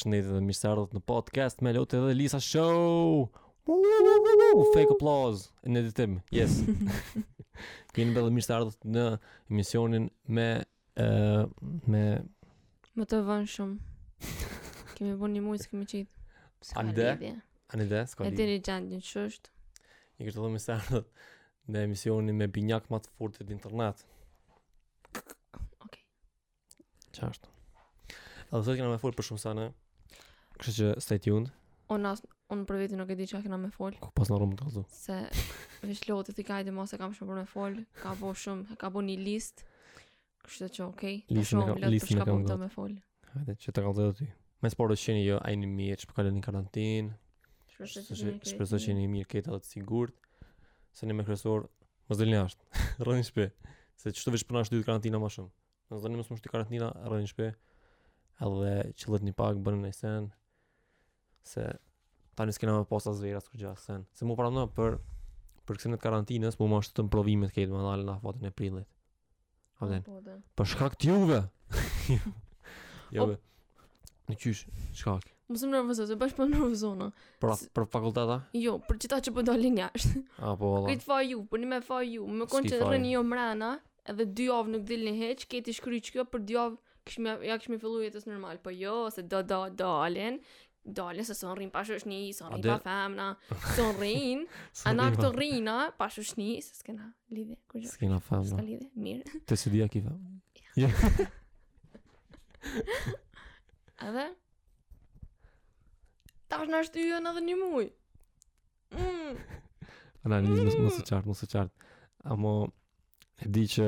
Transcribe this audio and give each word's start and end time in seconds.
përshëndetje 0.00 0.30
dhe 0.32 0.40
mirë 0.40 0.94
në 0.96 1.00
podcast 1.06 1.60
me 1.62 1.72
Lote 1.76 1.98
dhe 2.00 2.14
Lisa 2.16 2.38
Show. 2.40 3.28
Fake 4.72 4.94
applause 4.94 5.50
në 5.68 5.82
editim. 5.82 6.14
Yes. 6.32 6.60
Jeni 7.94 8.14
bëllë 8.16 8.32
mirë 8.32 8.46
sardhët 8.46 8.86
në 8.88 9.04
emisionin 9.52 10.08
me... 10.26 10.46
Uh, 11.00 11.44
me... 11.86 12.02
Më 12.96 13.06
të 13.12 13.20
vën 13.28 13.44
shumë. 13.52 13.76
Kemi 14.96 15.14
bën 15.20 15.36
një 15.36 15.42
mujë, 15.44 15.62
s'kemi 15.66 15.84
qitë. 15.92 16.24
Ani 16.80 16.96
dhe? 16.96 17.34
Ani 17.76 17.86
dhe? 17.90 18.00
S'ka 18.10 18.24
lidhje. 18.24 18.32
E 18.34 18.40
tiri 18.40 18.58
gjandë 18.70 18.96
një 18.96 19.02
qështë. 19.10 19.52
Një 20.22 20.30
kështë 20.30 20.78
dhe 20.88 21.02
në 21.74 21.84
emisionin 21.90 22.38
me 22.40 22.48
binjak 22.50 22.88
matë 22.90 23.12
furtit 23.18 23.52
internet. 23.54 24.00
Ok. 25.84 26.00
Qashtë. 27.20 27.52
Edhe 28.50 28.64
sot 28.66 28.80
kena 28.80 28.88
me 28.90 28.98
full 28.98 29.14
për 29.14 29.28
shumë 29.28 29.38
sa 29.44 29.52
në 29.54 29.68
Kështë 30.60 30.76
që 30.76 30.86
stay 31.00 31.18
tuned. 31.24 31.48
Unë 31.94 32.08
as 32.10 32.18
unë 32.52 32.64
për 32.68 32.76
vetë 32.82 32.96
nuk 33.00 33.08
e 33.08 33.14
di 33.16 33.24
çka 33.30 33.38
kena 33.40 33.56
me 33.60 33.70
fol. 33.72 33.94
Ku 34.02 34.10
pas 34.16 34.28
ndarëm 34.28 34.50
të 34.58 34.66
gazu. 34.66 34.82
Se 34.92 35.16
vetë 35.88 36.08
lotë 36.12 36.34
ti 36.36 36.44
kaj 36.44 36.58
dhe 36.66 36.72
mos 36.76 36.92
e 36.92 36.98
kam 37.00 37.14
shumë 37.16 37.32
për 37.32 37.38
me 37.38 37.44
fol, 37.48 37.76
ka 38.02 38.12
bo 38.20 38.34
shumë, 38.36 38.76
ka 38.82 38.90
bo 38.92 39.00
një 39.06 39.14
list. 39.24 39.62
Kështë 40.44 40.66
që 40.76 40.82
okay. 40.84 41.16
Listën 41.32 41.62
e 41.62 41.64
kam, 41.70 41.78
të 41.80 41.96
e 42.18 42.26
kam 42.28 42.44
të 42.44 42.56
me 42.60 42.68
fol. 42.74 42.92
Hajde, 43.32 43.54
Që 43.62 43.72
të 43.78 43.86
dhe 44.00 44.06
ti. 44.20 44.26
Me 44.60 44.70
sportë 44.74 44.96
shini 45.00 45.22
jo 45.24 45.38
ai 45.48 45.54
një 45.62 45.70
mirë, 45.78 46.00
çka 46.02 46.10
po 46.12 46.18
kanë 46.18 46.34
në 46.36 46.42
karantinë. 46.44 47.14
Shpresoj 47.72 48.80
që 48.84 48.96
një 49.00 49.06
mirë 49.14 49.28
këta 49.32 49.56
të 49.64 49.68
sigurt. 49.68 50.28
Se 50.92 51.08
një 51.08 51.16
me 51.16 51.24
kresor, 51.24 51.70
mos 52.10 52.20
dalni 52.20 52.36
jashtë. 52.36 52.68
Rrëni 53.06 53.24
shtëpi. 53.24 53.46
Se 54.02 54.12
çto 54.12 54.34
vesh 54.36 54.44
punash 54.50 54.68
dy 54.74 54.82
karantina 54.84 55.22
më 55.22 55.32
shumë. 55.38 55.50
Nëse 55.94 56.04
tani 56.04 56.20
mos 56.20 56.28
të 56.44 56.52
karantina, 56.52 56.90
rrëni 57.08 57.30
shtëpi. 57.30 57.48
Edhe 58.44 59.22
një 59.26 59.34
pak, 59.36 59.58
se 61.46 61.66
tani 62.36 62.52
s'kena 62.54 62.74
më 62.78 62.86
posta 62.90 63.12
as 63.14 63.20
vera 63.22 63.40
gjatë 63.56 63.80
sen. 63.82 64.06
Se 64.14 64.28
më 64.28 64.36
pranoj 64.38 64.68
për 64.76 64.98
për 65.68 65.78
kësën 65.78 65.94
e 65.96 66.00
karantinës, 66.02 66.56
më 66.58 66.66
mos 66.72 66.88
të 66.94 67.04
provime 67.12 67.46
të 67.50 67.54
kemi 67.60 67.80
dalë 67.84 68.06
në 68.10 68.14
fatin 68.24 68.48
e 68.48 68.50
prillit. 68.50 68.88
Po 69.80 69.86
dem. 70.20 70.40
Po 70.58 70.66
shkak 70.68 70.96
ti 71.00 71.12
uve. 71.14 71.44
Jo. 73.10 73.24
Në 74.30 74.36
jo, 74.36 74.36
qysh, 74.38 74.58
shkak. 75.00 75.24
Më 75.50 75.56
shumë 75.58 75.74
nervozë, 75.80 76.04
se 76.06 76.14
bash 76.18 76.36
po 76.38 76.44
nervozona. 76.46 77.08
Pra, 77.42 77.56
për 77.58 77.72
për 77.80 77.88
fakultetin? 77.90 78.44
Jo, 78.54 78.76
për 78.86 79.00
çita 79.02 79.18
që 79.26 79.32
po 79.34 79.42
dalin 79.48 79.80
jashtë. 79.80 80.20
Ah 80.46 80.52
po 80.54 80.68
valla. 80.76 80.92
Kit 80.92 81.02
for 81.08 81.24
you, 81.26 81.40
po 81.50 81.58
ne 81.58 81.66
me 81.72 81.80
for 81.82 82.04
you. 82.06 82.28
Më 82.30 82.46
koncentrojeni 82.52 83.16
jo 83.16 83.24
mrena, 83.26 83.72
edhe 84.12 84.28
dy 84.30 84.46
javë 84.52 84.76
nuk 84.76 84.86
dilni 84.86 85.16
hiç, 85.18 85.42
keti 85.50 85.74
shkruaj 85.80 86.04
kjo, 86.12 86.28
për 86.30 86.46
dy 86.46 86.54
javë. 86.60 86.78
Kishmi 87.08 87.34
ja 87.48 87.58
kishmi 87.58 87.80
filluar 87.82 88.06
jetës 88.06 88.28
normal, 88.30 88.60
po 88.62 88.70
jo, 88.76 88.94
se 89.10 89.26
do 89.26 89.42
do 89.42 89.64
dalin 89.74 90.38
dole 90.84 91.24
se 91.24 91.34
sonrin 91.34 91.70
pa 91.70 91.82
shushni, 91.84 92.32
sonrin 92.32 92.62
pa 92.62 92.78
femna, 92.78 93.28
sonrin, 93.76 94.46
anë 94.88 95.08
këto 95.16 95.30
rina 95.36 95.74
pa 95.98 96.08
shushni, 96.08 96.52
se 96.64 96.78
s'kena 96.80 97.10
lidhe. 97.34 97.56
Jo. 97.74 97.88
S'kena 97.92 98.20
femna. 98.20 98.48
S'ka 98.52 98.64
lidhe, 98.64 98.88
mirë. 98.96 99.38
Te 99.48 99.56
se 99.60 99.70
dhja 99.72 99.88
ki 99.92 100.02
Ja. 100.76 100.88
A 104.00 104.08
dhe? 104.14 104.28
Ta 106.48 106.58
është 106.62 106.72
nështë 106.72 107.04
edhe 107.18 107.40
në 107.40 107.46
një 107.48 107.56
muj. 107.60 107.88
Mm. 108.96 109.38
Ana, 110.26 110.40
një 110.40 110.64
mësë 110.64 110.78
mësë 110.86 111.04
qartë, 111.08 111.28
mësë 111.30 111.48
qartë. 111.52 111.90
A 112.28 112.36
mo, 112.36 112.52
e 113.40 113.48
di 113.48 113.62
që... 113.74 113.86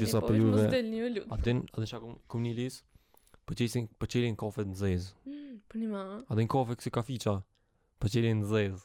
disa 0.00 0.20
po, 0.24 0.32
është 0.32 0.48
mësë 0.48 0.72
A 0.72 0.72
din, 0.72 1.22
a 1.28 1.42
din 1.80 1.92
që 1.92 2.00
akum 2.00 2.42
një 2.44 2.56
lisë, 2.58 2.82
pëqilin 4.02 4.36
kofet 4.40 4.72
në 4.74 4.78
zezë. 4.82 5.14
Mm. 5.28 5.41
Po 5.72 5.78
ne 5.80 5.88
ma. 5.88 6.04
A 6.28 6.36
do 6.36 6.42
një 6.44 6.50
kafe 6.52 6.74
si 6.84 6.90
kafiça? 6.92 7.32
Po 7.98 8.08
çeli 8.12 8.32
në 8.36 8.48
zez. 8.50 8.80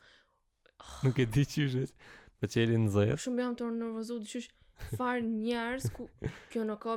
Nuk 1.04 1.18
e 1.20 1.26
di 1.28 1.44
çish. 1.44 1.74
Po 2.40 2.48
çeli 2.48 2.78
në 2.80 2.94
zez. 2.94 3.12
Po 3.18 3.24
shumë 3.26 3.44
jam 3.44 3.58
të 3.60 3.68
nervozuar 3.76 4.22
të 4.24 4.30
çish 4.32 4.48
far 4.96 5.20
njerëz 5.28 5.90
ku 5.98 6.06
kjo 6.54 6.64
në 6.70 6.78
ka 6.80 6.96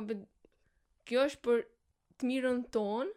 kjo 1.09 1.25
është 1.27 1.41
për 1.47 1.65
të 2.21 2.29
mirën 2.29 2.63
ton. 2.71 3.11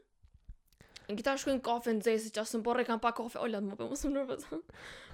Në 1.06 1.18
këta 1.20 1.36
shkojnë 1.44 1.62
kafe 1.68 1.94
në 1.94 2.06
zezë, 2.08 2.30
që 2.34 2.42
asë 2.42 2.58
në 2.58 2.64
porre 2.66 2.84
kam 2.88 3.00
pa 3.04 3.10
kafe, 3.14 3.36
o 3.38 3.46
lëtë 3.46 3.66
më 3.70 3.74
për 3.74 3.78
po, 3.82 3.88
më 3.92 3.98
së 4.02 4.08
më 4.08 4.14
nërvëzën. 4.16 4.62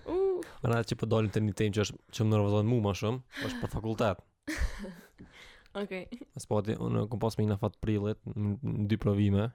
Uh. 0.07 0.45
Arna 0.65 0.81
që 0.87 0.97
përdojnë 1.03 1.33
të 1.35 1.41
një 1.45 1.55
temë 1.61 1.77
që, 1.81 1.87
që 2.15 2.25
më 2.29 2.31
nërvëzën 2.37 2.69
mu 2.71 2.79
ma 2.85 2.93
shumë, 3.01 3.19
është 3.49 3.61
për 3.65 3.73
fakultet. 3.75 4.21
Okej. 5.83 6.05
Okay. 6.07 6.21
Po 6.31 6.39
Aspati, 6.41 6.79
unë 6.89 7.03
kom 7.11 7.21
pas 7.27 7.35
me 7.39 7.49
i 7.49 7.51
në 7.51 7.59
fatë 7.65 7.83
prillet, 7.83 8.23
në 8.31 8.87
dy 8.91 9.01
provime, 9.03 9.49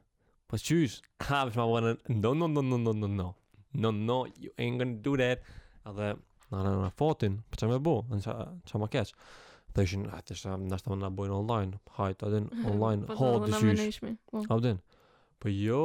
Po 0.48 0.58
qysh? 0.58 1.02
Ha, 1.26 1.46
më 1.48 1.66
bërë 1.72 2.20
No, 2.22 2.34
no, 2.34 2.48
no, 2.48 2.62
no, 2.62 2.78
no, 2.78 2.94
no, 2.94 3.08
no. 3.08 3.30
No, 3.76 3.90
no, 3.92 4.26
you 4.40 4.52
ain't 4.58 4.78
gonna 4.80 4.96
do 5.04 5.18
that. 5.20 5.42
A 5.84 5.92
dhe... 5.94 6.10
Në 6.52 6.60
në 6.64 6.72
në 6.86 6.90
fotin, 7.00 7.34
për 7.52 7.60
që 7.62 7.68
me 7.72 7.80
bo, 7.84 7.94
në 8.12 8.20
që 8.70 8.80
më 8.80 8.88
keq. 8.94 9.10
Dhe 9.76 9.84
ishin, 9.88 10.06
a 10.16 10.22
të 10.24 10.36
shë 10.40 10.54
në 10.54 10.72
në 10.78 10.98
në 11.02 11.10
bojnë 11.18 11.34
online, 11.40 11.80
hajt, 11.98 12.24
a 12.24 12.30
din, 12.36 12.46
po, 12.62 12.72
online, 12.76 13.10
po, 13.10 13.16
ha, 13.24 13.32
dhe 13.42 13.50
qysh. 13.82 14.00
Po. 14.32 14.44
A 14.54 14.58
din, 14.64 14.80
për 15.42 15.52
jo, 15.56 15.82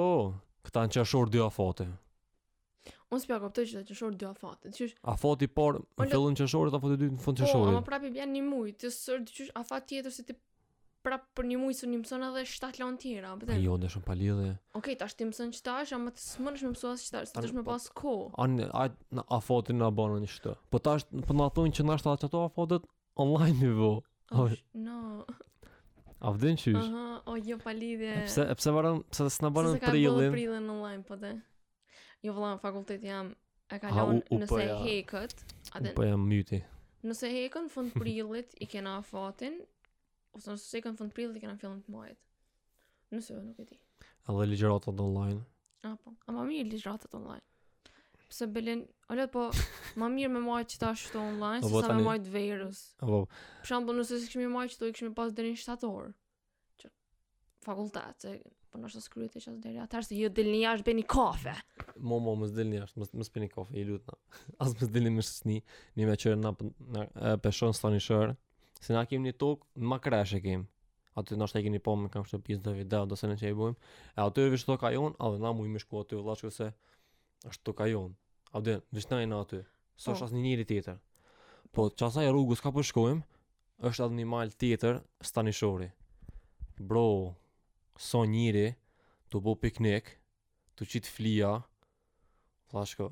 këta 0.68 0.84
në 0.86 0.96
që 0.98 1.22
dhe 1.34 1.42
a 1.46 1.50
fotin. 1.56 1.96
Unë 3.10 3.24
s'pja 3.24 3.40
kaptoj 3.42 3.64
që 3.66 3.80
të 3.82 3.88
qëshorë 3.90 4.16
dy 4.22 4.26
afate 4.28 4.70
qysh... 4.76 4.92
Afati 5.10 5.48
por 5.50 5.80
në 5.98 6.04
fillën 6.12 6.36
qëshorët, 6.38 6.76
afate 6.78 6.98
dy 7.00 7.08
në 7.10 7.16
fund 7.24 7.40
qëshorët 7.42 7.66
Po, 7.66 7.72
ama 7.72 7.80
prapi 7.88 8.12
vjen 8.14 8.36
një 8.36 8.60
të 8.84 8.90
sërë 8.94 9.24
dy 9.26 9.32
qysh 9.40 9.52
tjetër 9.90 10.12
se 10.14 10.22
ti 10.28 10.36
prap 11.04 11.22
për 11.36 11.46
një 11.50 11.58
muaj 11.60 11.74
suni 11.80 11.98
son 12.08 12.24
edhe 12.26 12.42
7 12.48 12.80
lon 12.82 12.96
tjera, 13.00 13.30
a 13.32 13.38
po 13.40 13.46
të? 13.48 13.56
Jo, 13.64 13.76
ndeshun 13.80 14.02
pa 14.04 14.14
lidhje. 14.18 14.50
Okej, 14.52 14.80
okay, 14.80 14.96
tash 15.00 15.16
ti 15.16 15.26
mëson 15.28 15.52
çta 15.56 15.76
ama 15.96 16.12
të 16.14 16.22
smunësh 16.24 16.64
më 16.66 16.72
mësuas 16.74 17.04
çta 17.08 17.22
është, 17.26 17.32
s'dosh 17.40 17.54
më 17.56 17.64
po, 17.64 17.68
pas 17.70 17.86
ko. 18.00 18.12
An 18.40 18.58
a 18.68 18.86
na 19.14 19.24
a 19.28 19.38
fotën 19.42 19.78
na 19.80 19.88
bën 19.94 20.16
një 20.26 20.30
çtë. 20.36 20.54
Po 20.72 20.78
tash 20.84 21.06
po 21.26 21.36
na 21.36 21.48
thonë 21.54 21.72
që 21.78 21.86
na 21.88 21.98
ato 21.98 22.42
a 22.44 22.80
online 23.20 23.56
nivo. 23.60 23.92
Jo. 24.30 24.48
No. 24.74 24.98
A 26.20 26.34
vdin 26.36 26.56
ti? 26.60 26.74
Aha, 26.76 27.06
o 27.26 27.36
jo 27.40 27.56
pa 27.62 27.72
lidhje. 27.72 28.20
Pse 28.26 28.44
pse 28.58 28.70
varon, 28.76 29.00
pse 29.10 29.28
s'na 29.32 29.48
bën 29.52 29.70
në 29.72 29.84
prillin. 29.86 30.34
Pse 30.36 30.60
online 30.60 31.04
po 31.08 31.16
të? 31.20 31.32
Jo 32.22 32.34
vëllai, 32.36 32.58
fakulteti 32.60 33.08
jam 33.08 33.32
e 33.72 33.78
ka 33.80 33.88
lënë 33.96 34.40
nëse 34.42 34.52
po 34.52 34.60
hekët. 34.84 35.34
Po 35.96 36.04
jam 36.04 36.28
myti. 36.28 36.60
Nëse 37.06 37.28
hekën 37.32 37.70
fund 37.72 37.94
prillit 37.96 38.52
i 38.60 38.66
kena 38.68 38.98
fotin, 39.00 39.54
Ose 40.36 40.52
në 40.54 40.60
second 40.62 40.98
fund 41.00 41.14
prillit 41.14 41.34
dhe 41.36 41.40
kena 41.42 41.56
fillim 41.58 41.80
të 41.86 41.90
muajit. 41.94 42.18
Nëse 43.10 43.26
sigurt 43.26 43.40
jo, 43.40 43.46
nuk 43.50 43.62
e 43.62 43.70
di. 43.72 43.78
A 44.28 44.34
do 44.36 44.44
ligjërat 44.46 44.86
online? 45.02 45.40
Ah 45.88 45.94
po, 46.04 46.12
a 46.28 46.34
më 46.36 46.44
mirë 46.50 46.68
ligjërat 46.76 47.08
online. 47.18 47.42
Pse 48.30 48.46
belin, 48.54 48.84
a 49.10 49.16
le 49.18 49.24
po 49.34 49.48
më 49.98 50.10
mirë 50.14 50.34
me 50.36 50.42
muaj 50.44 50.60
që 50.72 50.80
tash 50.84 51.08
këtu 51.08 51.18
online 51.22 51.62
po, 51.64 51.70
sesa 51.72 51.80
po, 51.80 51.82
tani... 51.86 51.98
me 51.98 52.06
muaj 52.06 52.20
të 52.28 52.34
verës. 52.36 52.82
Po. 53.02 53.18
Për 53.64 53.72
shembull, 53.72 53.98
nëse 53.98 54.18
ishim 54.28 54.44
me 54.44 54.50
muaj 54.52 54.68
këtu, 54.76 54.90
ishim 54.92 55.16
pas 55.18 55.34
deri 55.34 55.50
në 55.56 55.62
shtator. 55.64 56.12
Që 56.84 56.92
fakultate, 57.66 58.14
se 58.36 58.52
po 58.70 58.78
na 58.78 58.86
është 58.86 59.02
skryte 59.02 59.40
që 59.42 59.56
deri 59.64 59.80
atë 59.82 60.04
se 60.06 60.14
ju 60.20 60.30
delni 60.36 60.60
jashtë 60.62 60.86
bëni 60.92 61.08
kafe. 61.10 61.56
Mo 62.06 62.20
mo 62.22 62.36
mos 62.38 62.54
delni 62.54 62.78
jashtë, 62.78 63.02
mos 63.02 63.10
mos 63.24 63.32
bëni 63.34 63.50
kafe, 63.50 63.74
i 63.74 63.82
lutna. 63.88 64.14
As 64.62 64.78
mos 64.78 64.94
delni 64.94 65.10
më 65.16 65.26
shtëni, 65.26 65.58
më 65.98 66.08
më 66.12 66.16
çojë 66.22 66.38
na 66.44 66.54
na 67.00 67.08
peshon 67.48 67.74
shër. 67.82 68.38
Se 68.84 68.96
na 68.96 69.04
kemi 69.08 69.28
një 69.28 69.34
tokë 69.40 69.82
në 69.82 69.88
makresh 69.92 70.36
e 70.38 70.42
kemi 70.46 70.68
Aty 71.18 71.32
të 71.32 71.34
të 71.34 71.40
nështë 71.40 71.58
e 71.58 71.62
kemi 71.66 71.80
po 71.84 71.94
me 72.00 72.08
kam 72.14 72.24
shtë 72.28 72.58
dhe 72.66 72.72
video 72.78 73.00
Do 73.10 73.16
se 73.20 73.28
në 73.28 73.36
që 73.40 73.48
i 73.52 73.56
bojmë 73.58 73.94
E 74.14 74.20
aty 74.24 74.44
e 74.48 74.52
vishë 74.54 74.70
të 74.70 74.76
kajon 74.84 75.16
A 75.26 75.30
dhe 75.34 75.40
na 75.42 75.50
mu 75.58 75.66
i 75.68 75.72
mishku 75.72 76.00
atë 76.00 76.14
të 76.16 76.20
vlaqë 76.28 76.50
se, 76.56 76.68
është 77.50 77.66
të 77.68 77.74
kajon 77.80 78.14
A 78.56 78.60
dhe 78.64 78.76
në 78.80 78.96
vishë 79.00 79.10
të 79.10 79.16
nëjë 79.16 79.30
në 79.32 79.40
atë 79.44 79.60
Së 80.00 80.04
po. 80.04 80.12
është 80.12 80.24
asë 80.26 80.36
një 80.36 80.42
njëri 80.44 80.64
tjetër. 80.70 81.00
Po, 81.72 81.88
të 81.90 82.10
rrugës 82.32 82.60
ka 82.64 82.70
të 82.70 83.20
të 83.20 83.22
është 83.90 84.06
të 84.08 84.46
të 84.48 84.56
tjetër 84.62 84.98
stanishori. 85.30 85.90
Bro, 86.92 87.06
so 88.06 88.22
njëri, 88.26 88.64
të 89.30 89.38
të 89.44 89.54
piknik, 89.64 90.06
të 90.76 90.84
të 90.84 90.84
të 90.88 91.00
të 91.04 91.44
të 92.72 93.10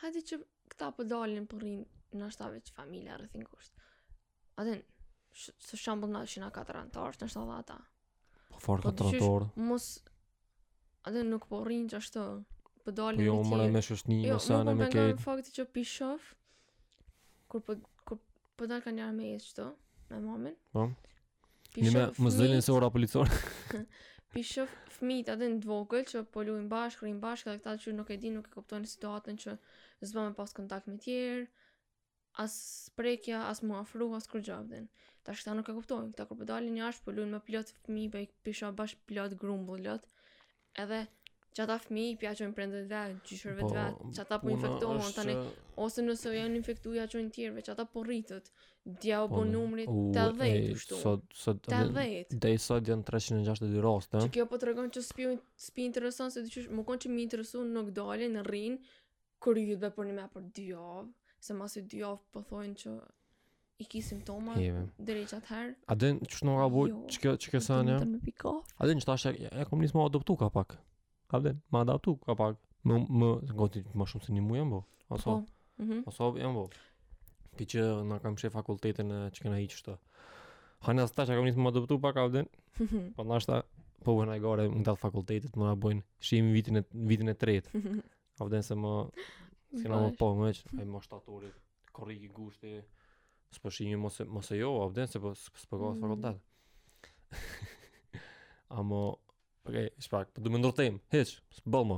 A 0.08 0.10
që 0.16 0.40
këta 0.74 0.88
për 0.90 0.96
po 0.96 1.06
dollën 1.14 1.46
për 1.46 1.54
po 1.54 1.62
rrinë 1.62 2.18
Në 2.18 2.26
ashtë 2.26 2.50
veç 2.56 2.72
familja 2.80 3.18
rëthin 3.22 3.46
kusht 3.46 3.86
A 4.62 4.66
din 4.68 4.82
Së 5.36 5.78
shambull 5.78 6.10
në 6.16 6.24
shina 6.32 6.50
katër 6.56 6.80
antarë 6.82 7.14
Në 7.14 7.14
ashtë 7.14 7.30
ta 7.30 7.44
dhe 7.46 7.60
ata 7.60 7.78
Po 8.50 8.64
farë 8.66 8.88
po 8.88 8.90
katër 8.90 9.12
antarë 9.12 9.68
Mos 9.70 9.88
A 11.10 11.14
din 11.14 11.30
nuk 11.30 11.46
po 11.52 11.62
rrinë 11.62 11.94
që 11.94 12.02
ashtë 12.02 12.26
Po 12.82 12.90
dollën 13.00 13.22
jo, 13.26 13.38
Jo, 13.38 13.38
më 13.46 13.68
më 13.70 13.70
më 13.70 13.70
më 13.78 13.86
më 14.02 14.34
më 14.34 14.34
më 14.34 15.14
më 15.14 15.14
më 15.14 15.62
më 15.62 15.62
më 15.62 16.10
më 16.10 16.16
kur 17.48 17.62
po 17.64 17.74
kur 18.06 18.18
po 18.58 18.66
dal 18.70 18.82
kanë 18.84 19.06
me 19.14 19.30
jetë 19.34 19.66
me 20.10 20.20
mamën. 20.26 20.56
Po. 20.74 20.86
Një 21.76 21.92
me 21.94 22.04
më 22.26 22.34
zëllin 22.36 22.62
se 22.64 22.72
ora 22.74 22.90
policore. 22.92 23.40
Pishof 24.32 24.72
fëmit 24.98 25.28
atë 25.32 25.48
në 25.52 25.58
dvogël 25.64 26.04
që 26.10 26.22
po 26.34 26.42
luin 26.44 26.66
bashkë, 26.68 27.04
rrin 27.06 27.18
bashkë, 27.22 27.50
dhe 27.54 27.60
këta 27.64 27.76
që 27.84 27.94
nuk 27.96 28.10
e 28.12 28.16
di, 28.20 28.30
nuk 28.32 28.48
e 28.50 28.52
kuptojnë 28.52 28.88
situatën 28.90 29.38
që 29.44 29.54
zba 30.10 30.24
me 30.26 30.34
pas 30.36 30.52
kontakt 30.56 30.90
me 30.90 30.98
tjerë, 31.00 31.46
as 32.44 32.56
prekja, 32.98 33.44
as 33.52 33.62
mu 33.64 33.78
afru, 33.80 34.10
as 34.18 34.28
kur 34.28 34.42
gjavdin. 34.44 34.90
Ta 35.24 35.32
shkëta 35.32 35.54
nuk 35.56 35.70
e 35.72 35.76
kuptojnë, 35.78 36.12
këta 36.12 36.26
kur 36.28 36.40
po 36.42 36.48
dalin 36.52 36.76
një 36.76 36.84
ashtë, 36.90 37.06
po 37.06 37.16
luin 37.16 37.32
me 37.32 37.40
pëllot 37.48 37.72
fëmi 37.86 38.08
pe 38.12 38.26
po 38.44 38.56
i 38.56 38.72
bashkë 38.82 39.08
pëllot 39.08 39.38
grumbullot, 39.40 40.08
edhe 40.84 41.06
që 41.56 41.62
ata 41.64 41.76
fmi 41.80 42.02
i 42.12 42.16
pjaqojnë 42.20 42.54
prendet 42.56 42.86
dhe 42.90 43.00
gjyshërve 43.24 43.64
të 43.64 43.66
po, 43.66 43.76
vetë, 43.76 44.06
që 44.16 44.22
ata 44.26 44.38
po 44.42 44.50
infektohon, 44.52 44.98
është... 45.06 45.22
tani, 45.22 45.34
ose 45.86 46.04
nëse 46.04 46.32
janë 46.36 46.58
infektu 46.58 46.92
i 46.92 47.00
aqojnë 47.00 47.32
tjerve, 47.36 47.62
që 47.64 47.72
ata 47.72 47.86
po 47.92 48.02
rritët, 48.04 48.50
dja 49.02 49.22
u 49.24 49.30
po 49.32 49.40
numrit 49.48 49.88
të 49.88 50.24
dhejt, 50.36 50.58
të 50.60 50.86
dhejt. 50.92 50.94
Sot, 51.40 51.62
të 51.70 51.80
dhejt. 51.96 52.36
Dhe 52.44 52.52
i 52.52 52.60
sot 52.60 52.90
janë 52.92 53.08
362 53.08 53.80
rost, 53.86 54.16
Që 54.20 54.28
kjo 54.36 54.44
po 54.50 54.60
të 54.60 54.68
regon 54.68 54.92
që 54.94 55.02
s'pi, 55.08 55.30
spi 55.68 55.86
intereson, 55.88 56.32
se 56.36 56.42
dyqysh, 56.44 56.68
më 56.76 56.84
kon 56.90 57.00
që 57.06 57.12
mi 57.14 57.24
interesu 57.24 57.64
nuk 57.70 57.88
dole 57.96 58.28
në 58.36 58.42
rrin, 58.50 58.76
kër 59.42 59.60
ju 59.64 59.76
dhe 59.80 59.92
për 59.96 60.10
një 60.10 60.16
me 60.20 60.26
për 60.36 60.46
djov, 60.60 61.06
se 61.46 61.56
mas 61.56 61.78
i 61.80 61.86
djov 61.92 62.18
po 62.34 62.42
thojnë 62.52 62.74
që 62.82 62.98
i 63.80 63.86
ki 63.92 64.00
simptoma 64.04 64.58
Heve. 64.60 64.84
dhe 65.04 65.16
atëherë. 65.24 65.72
A 65.92 65.96
dhe 66.00 66.12
në 66.20 66.30
që 66.32 66.36
shë 66.42 66.46
nuk 66.48 66.60
ka 66.60 66.68
bujt, 66.76 66.92
jo, 66.92 67.32
që 67.40 67.56
të 68.44 68.52
A 68.76 68.90
që 68.92 69.08
ta 69.08 69.16
shë, 69.24 69.32
e 69.48 69.66
kom 69.70 69.80
nismo 69.84 70.04
adoptu 70.08 70.36
ka 70.40 70.48
pak. 70.52 70.76
Ka 71.30 71.40
vlen, 71.42 71.60
më 71.72 71.80
adaptu 71.86 72.16
ka 72.22 72.34
pak. 72.38 72.56
Më 72.86 72.94
më 73.18 73.28
më 73.98 74.04
shumë 74.10 74.26
se 74.26 74.34
një 74.34 74.42
muaj 74.46 74.60
apo. 74.64 74.80
Ose. 75.14 75.30
Mhm. 75.82 76.02
Ose 76.06 76.28
jam 76.40 76.54
vo. 76.54 76.66
Ti 77.56 77.64
që 77.72 77.86
na 78.06 78.18
kam 78.22 78.36
shef 78.36 78.52
fakultetin 78.54 79.10
e 79.16 79.30
që 79.34 79.42
kena 79.46 79.56
hiqë 79.58 79.76
shtë. 79.80 79.96
Hanë 80.86 81.02
asë 81.06 81.14
ta 81.18 81.22
që 81.26 81.34
kam 81.38 81.44
njësë 81.48 81.62
më 81.64 81.68
adoptu 81.72 81.98
pak 82.04 82.16
avden, 82.22 82.46
mhm. 82.78 83.02
po 83.16 83.24
në 83.26 83.34
ashtë 83.40 83.52
ta 83.56 83.62
po 84.06 84.14
vëna 84.20 84.36
i 84.36 84.40
gare 84.44 84.68
më 84.70 84.84
datë 84.86 85.02
fakultetit, 85.06 85.52
më 85.58 85.64
nga 85.66 85.74
bojnë 85.82 86.02
shimi 86.28 86.52
vitin 86.54 86.76
e, 86.78 86.82
vitin 87.10 87.28
e 87.28 87.34
tretë. 87.34 87.68
Mhm. 87.74 88.02
avden 88.44 88.62
se 88.62 88.74
më, 88.76 88.90
si 89.74 89.84
këna 89.84 89.96
më 90.06 90.14
po 90.20 90.28
më 90.36 90.46
eqë, 90.52 90.76
e 90.82 90.84
më 90.84 90.98
shtatorit, 91.06 91.56
korik 91.96 92.22
i 92.22 92.28
gushti, 92.36 92.74
së 93.54 93.58
po 93.64 93.70
shimi 93.72 93.96
mëse 94.04 94.54
jo, 94.60 94.70
avden 94.84 95.08
se 95.08 95.18
po 95.24 95.32
s'pëgohet 95.42 95.96
mhm. 95.96 96.02
fakultet. 96.02 96.36
Amo 98.68 99.02
Ok, 99.66 99.74
shpak, 99.98 100.28
çfarë? 100.30 100.32
Po 100.36 100.42
do 100.46 100.50
më 100.54 100.58
ndrotim. 100.60 100.96
Hiç, 101.10 101.30
bëmo. 101.66 101.96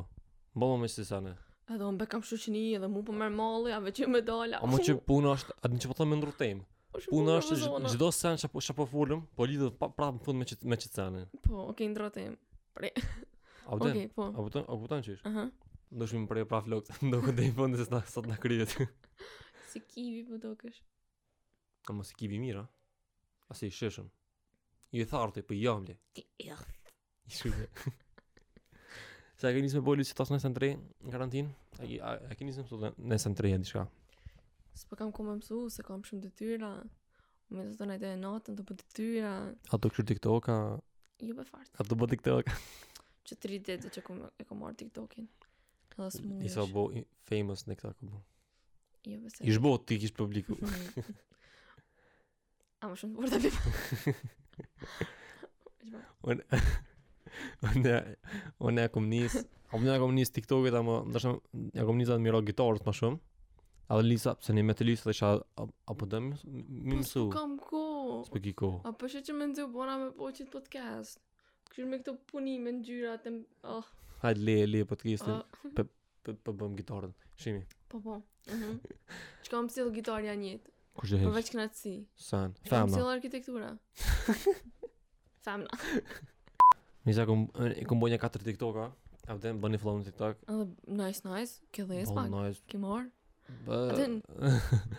Bëmo 0.57 0.77
më 0.81 0.89
së 0.89 1.05
sana. 1.05 1.35
A 1.69 1.77
do 1.81 1.89
më 1.93 2.07
kam 2.09 2.23
shuçni 2.25 2.63
edhe 2.79 2.89
mu 2.89 3.03
po 3.05 3.13
merr 3.13 3.35
malli, 3.37 3.75
a 3.77 3.81
vetëm 3.85 4.15
më 4.17 4.23
dola. 4.25 4.61
Po 4.63 4.71
më 4.73 4.79
çu 4.87 4.95
puna 5.11 5.35
është, 5.37 5.57
a 5.63 5.69
do 5.71 5.77
të 5.85 5.97
thonë 5.99 6.11
më 6.15 6.19
ndrotim. 6.23 6.63
Puna 7.11 7.35
është 7.43 7.59
çdo 7.93 8.09
sen 8.17 8.41
çapo 8.41 8.63
çapo 8.65 8.87
folum, 8.89 9.27
po, 9.27 9.43
po, 9.43 9.43
po 9.45 9.49
lidh 9.51 9.75
prapë 9.83 10.17
në 10.17 10.25
fund 10.25 10.41
me 10.41 10.49
me 10.73 10.79
çicane. 10.81 11.27
Po, 11.45 11.61
ok, 11.75 11.83
ndrotejmë, 11.93 12.39
po. 12.39 12.65
prej. 12.73 12.95
A 13.69 13.77
vdon? 13.77 14.01
A 14.17 14.41
vdon? 14.41 14.97
A 14.97 15.03
që 15.05 15.19
ti? 15.19 15.21
Aha. 15.29 15.45
Do 16.01 16.09
të 16.09 16.23
më 16.25 16.33
prej 16.33 16.49
prap 16.49 16.69
lokët, 16.73 17.05
do 17.13 17.21
të 17.27 17.37
dei 17.43 17.53
fund 17.61 17.77
se 17.77 17.85
sot 18.15 18.27
na 18.29 18.37
kryet. 18.41 18.73
Si 19.69 19.83
kivi 19.85 20.23
po 20.25 20.39
dokesh? 20.41 20.79
Kamo 21.85 22.01
si 22.09 22.15
kivi 22.17 22.39
mira. 22.41 22.63
A 22.65 23.55
si 23.55 23.69
shëshëm? 23.69 24.09
Ju 24.97 25.05
e 25.05 25.43
për 25.51 25.57
jamle. 25.61 25.99
E, 26.17 26.25
I 27.29 27.33
shumë. 27.37 27.67
Se 29.39 29.47
a 29.47 29.53
ke 29.53 29.61
njësë 29.63 29.77
me 29.79 29.85
bojë 29.87 29.99
lusit 30.01 30.21
asë 30.23 30.33
nesën 30.35 30.53
3 30.57 30.69
në 31.07 31.11
karantin? 31.13 31.47
A, 31.77 31.79
a, 31.85 31.87
a 32.17 32.19
ke 32.39 32.43
njësë 32.47 32.61
me 32.65 32.69
mësut 33.13 33.37
3 33.41 33.49
e 33.53 33.55
në 33.61 33.65
diska? 33.67 33.83
Së 34.81 34.85
pa 34.89 34.95
kam 35.01 35.11
ku 35.15 35.21
me 35.27 35.33
mësu, 35.37 35.59
se 35.71 35.81
kam 35.85 36.03
shumë 36.07 36.23
detyra. 36.25 36.59
tyra. 36.59 36.73
Me 37.53 37.61
të 37.69 37.73
të 37.81 37.85
nëjtë 37.91 38.07
e 38.15 38.17
natën 38.23 38.55
të 38.59 38.63
bëtë 38.69 38.81
detyra. 38.81 38.85
tyra. 38.95 39.33
A 39.77 39.81
do 39.83 39.87
këshur 39.93 40.07
tiktoka? 40.09 40.57
Jo 41.29 41.33
për 41.37 41.47
fartë. 41.53 41.75
A 41.77 41.81
do 41.91 41.95
bë 42.01 42.07
TikTok 42.15 42.45
a... 42.49 42.51
që 43.29 43.35
3 43.45 43.61
dhe 43.69 43.75
që 43.93 44.01
e 44.01 44.03
kam 44.49 44.57
marë 44.63 44.79
TikTokin. 44.85 45.25
Edhe 45.99 46.11
shumë. 46.17 46.29
mundesh. 46.33 46.49
Isa 46.53 46.61
bo 46.73 46.83
famous 47.29 47.61
në 47.67 47.71
TikTok. 47.77 47.95
këmë. 48.07 48.21
Jo 49.13 49.17
për 49.21 49.29
se... 49.37 49.41
Ishbo 49.53 49.71
të 49.85 49.91
kishë 50.03 50.17
publiku. 50.19 50.57
a 52.81 52.89
më 52.89 52.95
shumë 53.05 53.15
të 53.37 53.41
burda 56.33 56.45
unë 57.71 57.95
unë 58.69 58.85
kam 58.95 59.09
nis, 59.11 59.37
unë 59.79 59.97
kam 60.03 60.15
nis 60.17 60.33
TikTokit, 60.35 60.77
apo 60.79 60.99
ndoshta 61.11 61.33
ja 61.77 61.87
kam 61.87 62.01
nis 62.01 62.11
atë 62.13 62.25
miro 62.25 62.43
gitarës 62.47 62.85
më 62.87 62.95
shumë. 63.01 63.21
a 63.89 63.97
dhe 63.97 64.03
Lisa, 64.05 64.35
pse 64.37 64.53
ne 64.53 64.63
me 64.69 64.75
të 64.77 64.85
Lisa 64.85 65.09
dhe 65.09 65.15
isha 65.17 65.29
apo 65.93 66.05
dëm 66.13 66.27
më 66.29 66.99
mësu. 67.01 67.23
Po 67.31 67.33
kam 67.33 67.55
ko. 67.59 67.81
Po 68.29 68.41
ko. 68.61 68.71
A 68.85 68.91
po, 68.93 68.93
po, 68.93 68.97
po 69.01 69.25
që 69.27 69.37
më 69.39 69.47
nxu 69.51 69.65
bona 69.73 69.95
po, 69.97 70.03
me 70.05 70.11
poçit 70.19 70.51
podcast. 70.53 71.21
Kështu 71.71 71.87
me 71.89 71.97
këto 72.03 72.13
punime 72.29 72.75
ngjyrat 72.79 73.25
e 73.29 73.33
oh. 73.65 73.87
Hajde 74.21 74.45
le 74.45 74.57
le 74.67 74.85
podcastin. 74.85 75.41
Po 75.75 75.89
po 76.27 76.35
po 76.45 76.53
bëm 76.53 76.77
gitarën. 76.77 77.15
Shimi. 77.41 77.63
Po 77.89 78.03
po. 78.05 78.19
Mhm. 78.53 78.77
Çka 79.43 79.57
kam 79.57 79.73
sill 79.73 79.89
gitarja 79.97 80.37
njët. 80.37 80.69
Kush 81.01 81.15
e 81.17 81.23
hes? 81.23 81.29
Po 81.29 81.33
vetë 81.39 81.57
knatësi. 81.57 81.95
San. 82.29 82.59
Famna. 82.69 83.07
arkitektura. 83.15 83.73
Famna. 85.49 85.73
Mi 87.09 87.15
sa 87.17 87.25
e 87.25 87.85
kum 87.89 88.03
bënë 88.03 88.19
katër 88.21 88.43
TikToka, 88.45 88.83
a 88.93 89.35
vdem 89.39 89.63
bëni 89.63 89.79
follow 89.81 90.03
në 90.03 90.11
TikTok? 90.11 90.43
Oh, 90.53 90.67
nice 90.99 91.23
nice, 91.25 91.55
ke 91.73 91.87
dhe 91.89 92.03
spa. 92.05 92.27
Oh, 92.27 92.27
nice. 92.45 92.61
Ke 92.69 92.77
mor? 92.83 93.07
Bë. 93.65 93.79
Aten. 93.95 94.19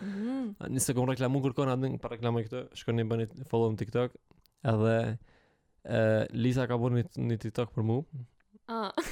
Mhm. 0.08 1.12
reklamu 1.12 1.42
kërkon 1.44 1.70
atë 1.70 1.90
për 2.02 2.12
reklamë 2.16 2.42
këtë, 2.48 2.62
shkoni 2.80 3.04
bëni 3.12 3.28
follow 3.52 3.70
në 3.70 3.78
TikTok. 3.84 4.16
Edhe 4.72 4.96
ë 5.86 6.26
Lisa 6.34 6.66
ka 6.66 6.80
bënë 6.82 7.04
një 7.30 7.36
TikTok 7.46 7.70
për 7.78 7.86
mua. 7.92 8.02
Ah. 8.66 8.90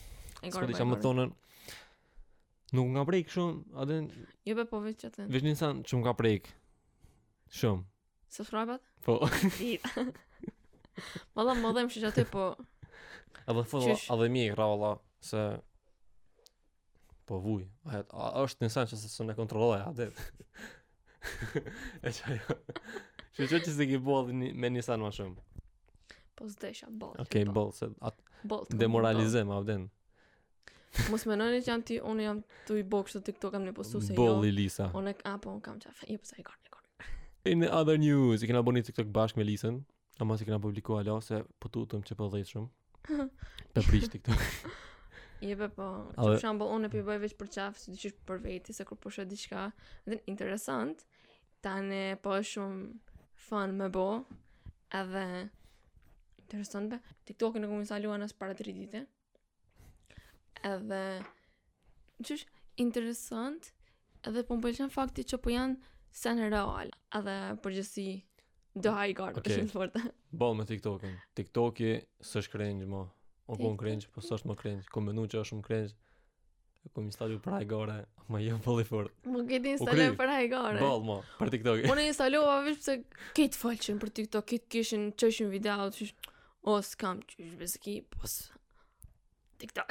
Po 0.59 0.65
di 0.67 0.75
çamë 0.79 0.97
tonën. 1.05 1.31
Nuk 2.75 2.87
nga 2.97 3.05
prek 3.07 3.31
shumë, 3.31 3.61
atë. 3.83 4.01
Jo, 4.49 4.59
po 4.73 4.83
vetë 4.83 5.05
çatën. 5.07 5.31
Vetëm 5.31 5.55
sa 5.61 5.71
çum 5.87 6.03
ka 6.03 6.11
prek. 6.19 6.51
Shumë. 7.61 7.87
Subscribe-at? 8.29 8.81
Po. 9.05 9.17
Valla 11.35 11.55
më 11.57 11.71
dhe 11.75 11.83
më 11.87 11.93
shqy 11.95 12.07
aty, 12.09 12.25
po... 12.29 12.45
A 13.49 13.55
dhe 13.57 13.63
fëllë, 13.71 13.95
a 14.13 14.17
dhe 14.21 14.29
mi 14.29 14.43
e 14.47 14.53
kra, 14.53 14.67
valla, 14.69 14.93
se... 15.25 15.43
Po 17.29 17.37
vuj, 17.43 17.63
a 17.87 18.31
është 18.45 18.65
njësan 18.65 18.87
që 18.91 18.97
se 19.01 19.09
së 19.11 19.25
me 19.27 19.35
kontrolloj, 19.37 19.81
a 19.85 19.91
dhe... 19.97 20.09
e 22.05 22.13
që 22.17 22.33
ajo... 22.33 22.59
Shqy 23.35 23.49
që 23.53 23.61
që 23.65 23.75
se 23.75 23.87
ki 23.89 23.99
bol 24.03 24.29
me 24.29 24.71
njësan 24.77 25.01
ma 25.03 25.09
shumë? 25.13 25.41
Po 26.37 26.47
s'desha, 26.49 26.89
bol. 27.01 27.15
Ok, 27.25 27.41
bol, 27.55 27.73
se... 27.75 27.89
At... 28.09 28.19
Demoralizem, 28.75 29.49
a 29.55 29.63
dhe... 29.67 29.79
Mos 31.13 31.21
më 31.29 31.35
nënë 31.37 31.57
që 31.61 31.69
janë 31.69 31.85
ti, 31.85 31.97
unë 32.01 32.23
jam 32.25 32.37
të 32.65 32.77
i 32.81 32.85
bokshtë 32.91 33.19
të 33.21 33.27
tiktokam 33.29 33.65
në 33.67 33.75
postu 33.77 33.99
se 34.01 34.13
jo... 34.15 34.21
Bol 34.23 34.45
i 34.47 34.53
Lisa. 34.55 34.87
Unë 34.97 35.13
e... 35.17 35.19
A, 35.29 35.35
po, 35.43 35.53
kam 35.61 35.77
qafë, 35.81 36.01
jo, 36.05 36.13
po, 36.13 36.13
i 36.13 36.21
pësaj 36.23 36.45
In 37.51 37.59
other 37.79 37.97
news, 38.07 38.43
i 38.43 38.47
kena 38.49 38.61
bo 38.63 38.69
një 38.75 38.83
TikTok 38.85 39.07
bashk 39.13 39.37
me 39.39 39.45
Lisen, 39.47 39.79
a 40.21 40.25
mas 40.27 40.41
i 40.41 40.45
kena 40.45 40.59
publiku 40.61 40.99
alo, 40.99 41.15
se 41.27 41.39
po 41.57 41.71
tutëm 41.73 42.03
që 42.05 42.17
po 42.19 42.27
dhejt 42.33 42.51
shumë. 42.53 42.69
Pe 43.73 43.79
po 43.81 43.85
prisht 43.87 44.11
TikTok. 44.13 44.43
Jebe 45.49 45.69
po, 45.73 45.87
që 46.11 46.15
po. 46.19 46.27
për 46.35 46.37
shambull, 46.43 46.69
unë 46.77 46.91
e 46.91 46.93
përbëj 46.93 47.21
veç 47.23 47.33
për 47.41 47.49
qafë, 47.55 47.81
si 48.03 48.11
për 48.29 48.43
veti, 48.45 48.75
se 48.77 48.85
kur 48.85 48.99
po 49.01 49.09
shë 49.15 49.25
diqka, 49.31 49.63
dhe 50.05 50.17
në 50.17 50.21
interesant, 50.33 51.01
tani 51.65 52.01
po 52.21 52.35
e 52.37 52.43
shumë 52.51 53.19
fun 53.49 53.73
me 53.81 53.89
bo, 53.95 54.05
edhe 55.01 55.25
interesant 56.43 56.91
be, 56.93 57.01
TikTokin 57.29 57.65
e 57.65 57.71
këmë 57.71 57.85
instalua 57.87 58.19
nësë 58.21 58.37
para 58.43 58.57
3 58.61 58.77
dite, 58.77 59.05
edhe, 60.69 61.01
qësh, 62.21 62.45
interesant, 62.85 63.71
edhe 64.27 64.45
po 64.45 64.59
më 64.59 64.67
bëllqen 64.67 64.93
fakti 64.99 65.25
që 65.31 65.41
po 65.45 65.55
janë 65.55 65.97
sen 66.17 66.39
real 66.51 66.69
edhe 67.15 67.35
përgjësi 67.63 68.05
do 68.83 68.91
ha 68.95 69.05
i 69.09 69.15
garë 69.17 69.39
okay. 69.39 69.47
përshim 69.47 69.69
të 69.69 69.75
forte. 69.75 70.03
Bal 70.43 70.55
me 70.57 70.65
TikTokin. 70.69 71.15
TikToki 71.37 71.91
së 72.29 72.45
shkrenjë 72.47 72.89
ma. 72.89 73.05
O 73.49 73.55
kon 73.57 73.73
krenjë, 73.81 74.11
po 74.13 74.21
së 74.21 74.35
është 74.37 74.49
më 74.51 74.55
krenjë. 74.59 74.83
Kom 74.93 75.07
menu 75.09 75.23
që 75.25 75.39
është 75.39 75.49
shumë 75.49 75.63
krenjë. 75.65 75.93
Kom 76.95 77.07
instalu 77.09 77.39
për 77.43 77.55
hajgore, 77.55 77.95
ma 78.31 78.39
jem 78.43 78.59
pëllë 78.63 78.83
i 78.85 78.87
fort. 78.87 79.15
Më 79.25 79.41
këtë 79.49 79.71
instalu 79.73 80.05
për 80.19 80.29
hajgore? 80.35 80.83
Bal 80.83 81.01
ma, 81.07 81.15
për 81.39 81.51
TikTokin. 81.55 81.89
Unë 81.89 82.05
instalu, 82.11 82.43
a 82.53 82.59
vishë 82.67 82.79
pëse 82.83 82.95
këtë 83.39 83.59
falqin 83.63 84.01
për 84.03 84.13
TikTok, 84.19 84.47
këtë 84.53 84.69
kishin, 84.75 85.07
qëshën 85.21 85.49
video, 85.53 85.89
të 85.91 86.11
kam 86.13 86.35
O, 86.69 86.73
s'kam 86.83 87.21
qysh 87.23 87.93
po 88.11 88.29
TikTok. 89.59 89.89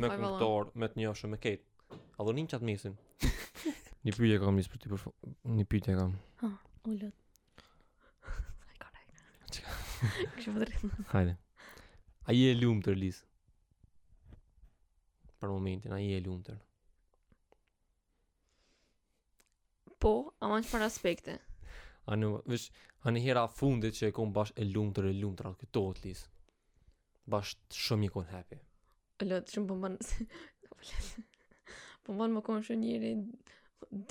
Me 0.00 0.08
kontor, 0.14 0.70
me 0.80 0.88
të 0.88 1.02
njëshëm 1.02 1.34
me 1.34 1.38
Kate. 1.40 1.64
A 2.16 2.24
do 2.24 2.32
nin 2.32 2.48
chat 2.48 2.62
mesin? 2.64 2.94
Ni 4.06 4.10
pyetje 4.14 4.38
kam 4.40 4.56
nis 4.56 4.70
për 4.70 4.80
ti 4.80 4.88
për 4.92 5.00
ni 5.58 5.64
pyetje 5.66 5.96
kam. 5.98 6.12
Ha, 6.40 6.48
ulot. 6.86 7.62
Ai 8.70 8.76
kanë. 8.78 9.24
Ju 10.46 10.54
vëdrit. 10.56 10.84
Hajde. 11.12 11.34
Ai 12.30 12.36
e 12.48 12.54
lumtur 12.58 12.94
lis. 12.96 13.20
Për 15.42 15.50
momentin 15.52 15.92
ai 15.92 16.06
e 16.16 16.22
lumtur. 16.24 16.56
Po, 20.00 20.14
ama 20.40 20.62
në 20.64 20.86
aspekte 20.88 21.38
anë 22.14 22.28
vesh 22.48 22.68
anë 23.06 23.22
hera 23.24 23.46
fundit 23.50 23.96
që 23.98 24.10
e 24.10 24.14
kom 24.14 24.32
bash 24.34 24.52
e 24.62 24.66
lumtur 24.66 25.08
e 25.10 25.14
lumtur 25.16 25.48
këto 25.60 25.82
atlis 25.92 26.24
bash 27.30 27.56
shumë 27.84 28.08
i 28.08 28.12
kon 28.14 28.28
happy 28.30 28.60
alo 29.24 29.40
të 29.46 29.56
shumë 29.56 29.92
Po 32.06 32.12
bëmban 32.14 32.34
më 32.36 32.42
kon 32.46 32.62
shumë 32.66 32.82
njëri 32.84 33.10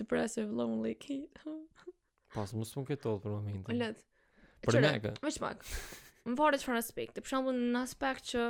depressive 0.01 0.51
lonely 0.57 0.95
kid 0.99 1.41
pas 2.35 2.51
mos 2.57 2.73
mund 2.77 2.89
këto 2.91 3.15
për 3.23 3.37
momentin 3.37 3.75
alo 3.75 3.93
për 4.65 4.79
ne 4.83 4.93
që 5.07 5.17
vesh 5.27 5.41
pak 5.43 5.67
më 6.25 6.33
varet 6.39 6.63
aspekt, 6.73 7.19
për 7.21 7.29
shembull 7.29 7.53
në 7.69 7.83
aspekt 7.85 8.31
që 8.33 8.43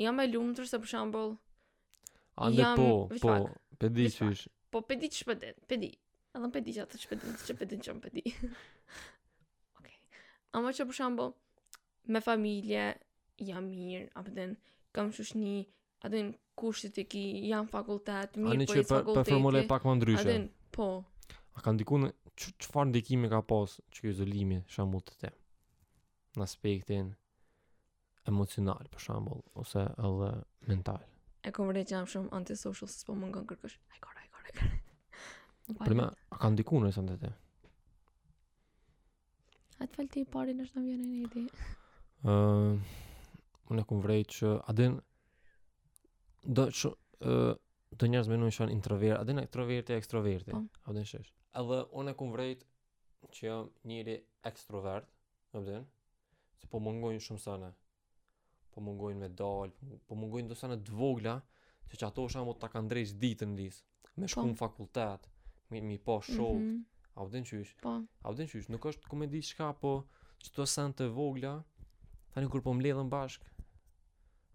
jam 0.00 0.20
e 0.20 0.26
lumtur 0.32 0.66
se 0.66 0.78
për 0.80 0.92
shembull 0.94 1.34
Ande 2.40 2.64
po, 2.78 2.84
po, 3.20 3.32
për 3.76 3.90
që 4.08 4.28
ish. 4.32 4.46
Po, 4.72 4.80
pedi 4.88 5.10
që 5.12 5.18
shpëtet, 5.26 5.56
po 5.60 5.68
pedi. 5.68 5.90
A 6.34 6.38
më 6.40 6.48
pedi 6.54 6.72
që 6.76 6.84
atë 6.86 6.98
që 7.00 7.08
pedi, 7.10 7.30
që 7.46 7.54
pedi 7.60 7.76
që 7.84 7.94
më 7.96 8.00
pedi. 8.06 8.22
okay. 9.80 9.96
që 10.52 10.86
për 10.90 11.32
me 12.12 12.18
familje, 12.24 12.84
jam 13.46 13.66
mirë, 13.72 14.22
den 14.38 14.54
kam 14.96 15.10
shushni, 15.14 15.58
adin, 16.08 16.32
kushtet 16.58 16.98
e 16.98 17.04
ki, 17.12 17.24
jam 17.50 17.68
fakultet, 17.70 18.36
mirë 18.40 18.52
Ani 18.56 18.66
po 18.66 18.74
e 18.74 18.82
fakultetit. 18.88 19.34
që 19.34 19.52
për 19.60 19.68
pak 19.70 19.86
më 19.90 19.94
ndryshe. 20.00 20.34
po. 20.76 20.88
A 21.56 21.60
ka 21.62 21.70
ndikun, 21.76 22.08
që 22.40 22.66
farë 22.74 22.88
ndikimi 22.90 23.28
ka 23.30 23.42
pas 23.46 23.76
që 23.92 23.98
kjo 24.02 24.24
për 24.24 24.62
shambo 24.72 24.98
të 25.04 25.14
te? 25.20 25.30
Në 26.38 26.42
aspektin 26.46 27.10
emocional, 28.32 28.84
për 28.94 29.00
shembull 29.04 29.42
ose 29.60 29.84
edhe 29.86 30.32
mental. 30.70 31.04
E 31.46 31.52
kom 31.52 31.68
vërre 31.68 31.84
që 31.86 31.94
jam 31.98 32.06
shumë 32.08 32.34
antisocial, 32.38 32.88
se 32.88 33.04
më 33.20 33.26
nga 33.30 33.40
në 33.44 33.48
kërkësh. 33.52 33.76
Hajkore, 33.96 34.18
hajkore, 34.24 34.50
hajkore. 34.56 34.81
Për 35.70 35.94
a 36.02 36.38
ka 36.42 36.48
ndiku 36.50 36.80
në 36.82 36.88
esën 36.90 37.06
të 37.08 37.14
ti? 37.22 37.28
A 39.78 39.86
të 39.86 39.94
falti 39.98 40.22
i 40.24 40.28
pari 40.32 40.54
në 40.58 40.64
shtë 40.70 40.80
në 40.84 40.90
vjene 40.90 41.12
një 41.12 41.70
Uh, 42.22 42.76
unë 43.72 43.82
e 43.82 43.86
kumë 43.90 44.02
vrej 44.04 44.20
që, 44.30 44.50
adin, 44.70 44.92
do 46.54 46.66
që, 46.70 46.90
uh, 47.26 47.54
të 47.98 48.08
njerëz 48.12 48.28
me 48.30 48.36
nëmë 48.38 48.52
shonë 48.54 48.76
introvert, 48.76 49.16
adin 49.24 49.42
introvert 49.42 49.90
e 49.90 49.96
e, 49.96 50.36
po. 50.52 50.60
adin 50.92 51.08
shesh. 51.12 51.32
Edhe 51.58 51.78
unë 51.98 52.12
e 52.12 52.14
kumë 52.20 52.32
vrejt 52.36 52.62
që 53.34 53.42
jam 53.48 53.72
njëri 53.90 54.14
extrovert, 54.52 55.10
A 55.52 55.58
bëdin, 55.66 55.82
se 56.62 56.68
po 56.70 56.78
mëngojnë 56.78 57.18
shumë 57.26 57.42
sëne, 57.48 57.72
po 58.70 58.80
mëngojnë 58.86 59.18
me 59.24 59.28
dalë, 59.42 59.98
po 60.06 60.14
mëngojnë 60.22 60.48
do 60.48 60.54
sëne 60.62 60.78
dvogla, 60.78 61.34
që 61.90 61.98
që 61.98 62.06
ato 62.12 62.28
amot 62.44 62.58
të 62.62 62.70
kanë 62.76 62.88
drejsh 62.94 63.18
ditë 63.24 63.46
në 63.50 63.56
lisë, 63.64 63.82
me 64.16 64.26
po. 64.26 64.30
shku 64.30 64.46
në 64.46 64.60
fakultetë, 64.62 65.31
mi, 65.72 65.80
mi 65.80 65.98
po 65.98 66.20
show. 66.20 66.54
Mm 66.54 66.84
-hmm. 67.14 67.22
A 67.22 67.26
qysh? 67.28 67.44
çysh? 67.44 67.72
Po. 67.82 68.00
A 68.24 68.30
vdin 68.32 68.46
çysh? 68.48 68.70
Nuk 68.70 68.84
është 68.86 69.08
komedi 69.08 69.42
çka, 69.42 69.72
po 69.80 70.04
çdo 70.38 70.66
sen 70.66 70.92
të 70.92 71.08
vogla 71.14 71.62
tani 72.34 72.48
kur 72.48 72.62
po 72.62 72.70
mbledhën 72.74 73.08
bashk. 73.10 73.42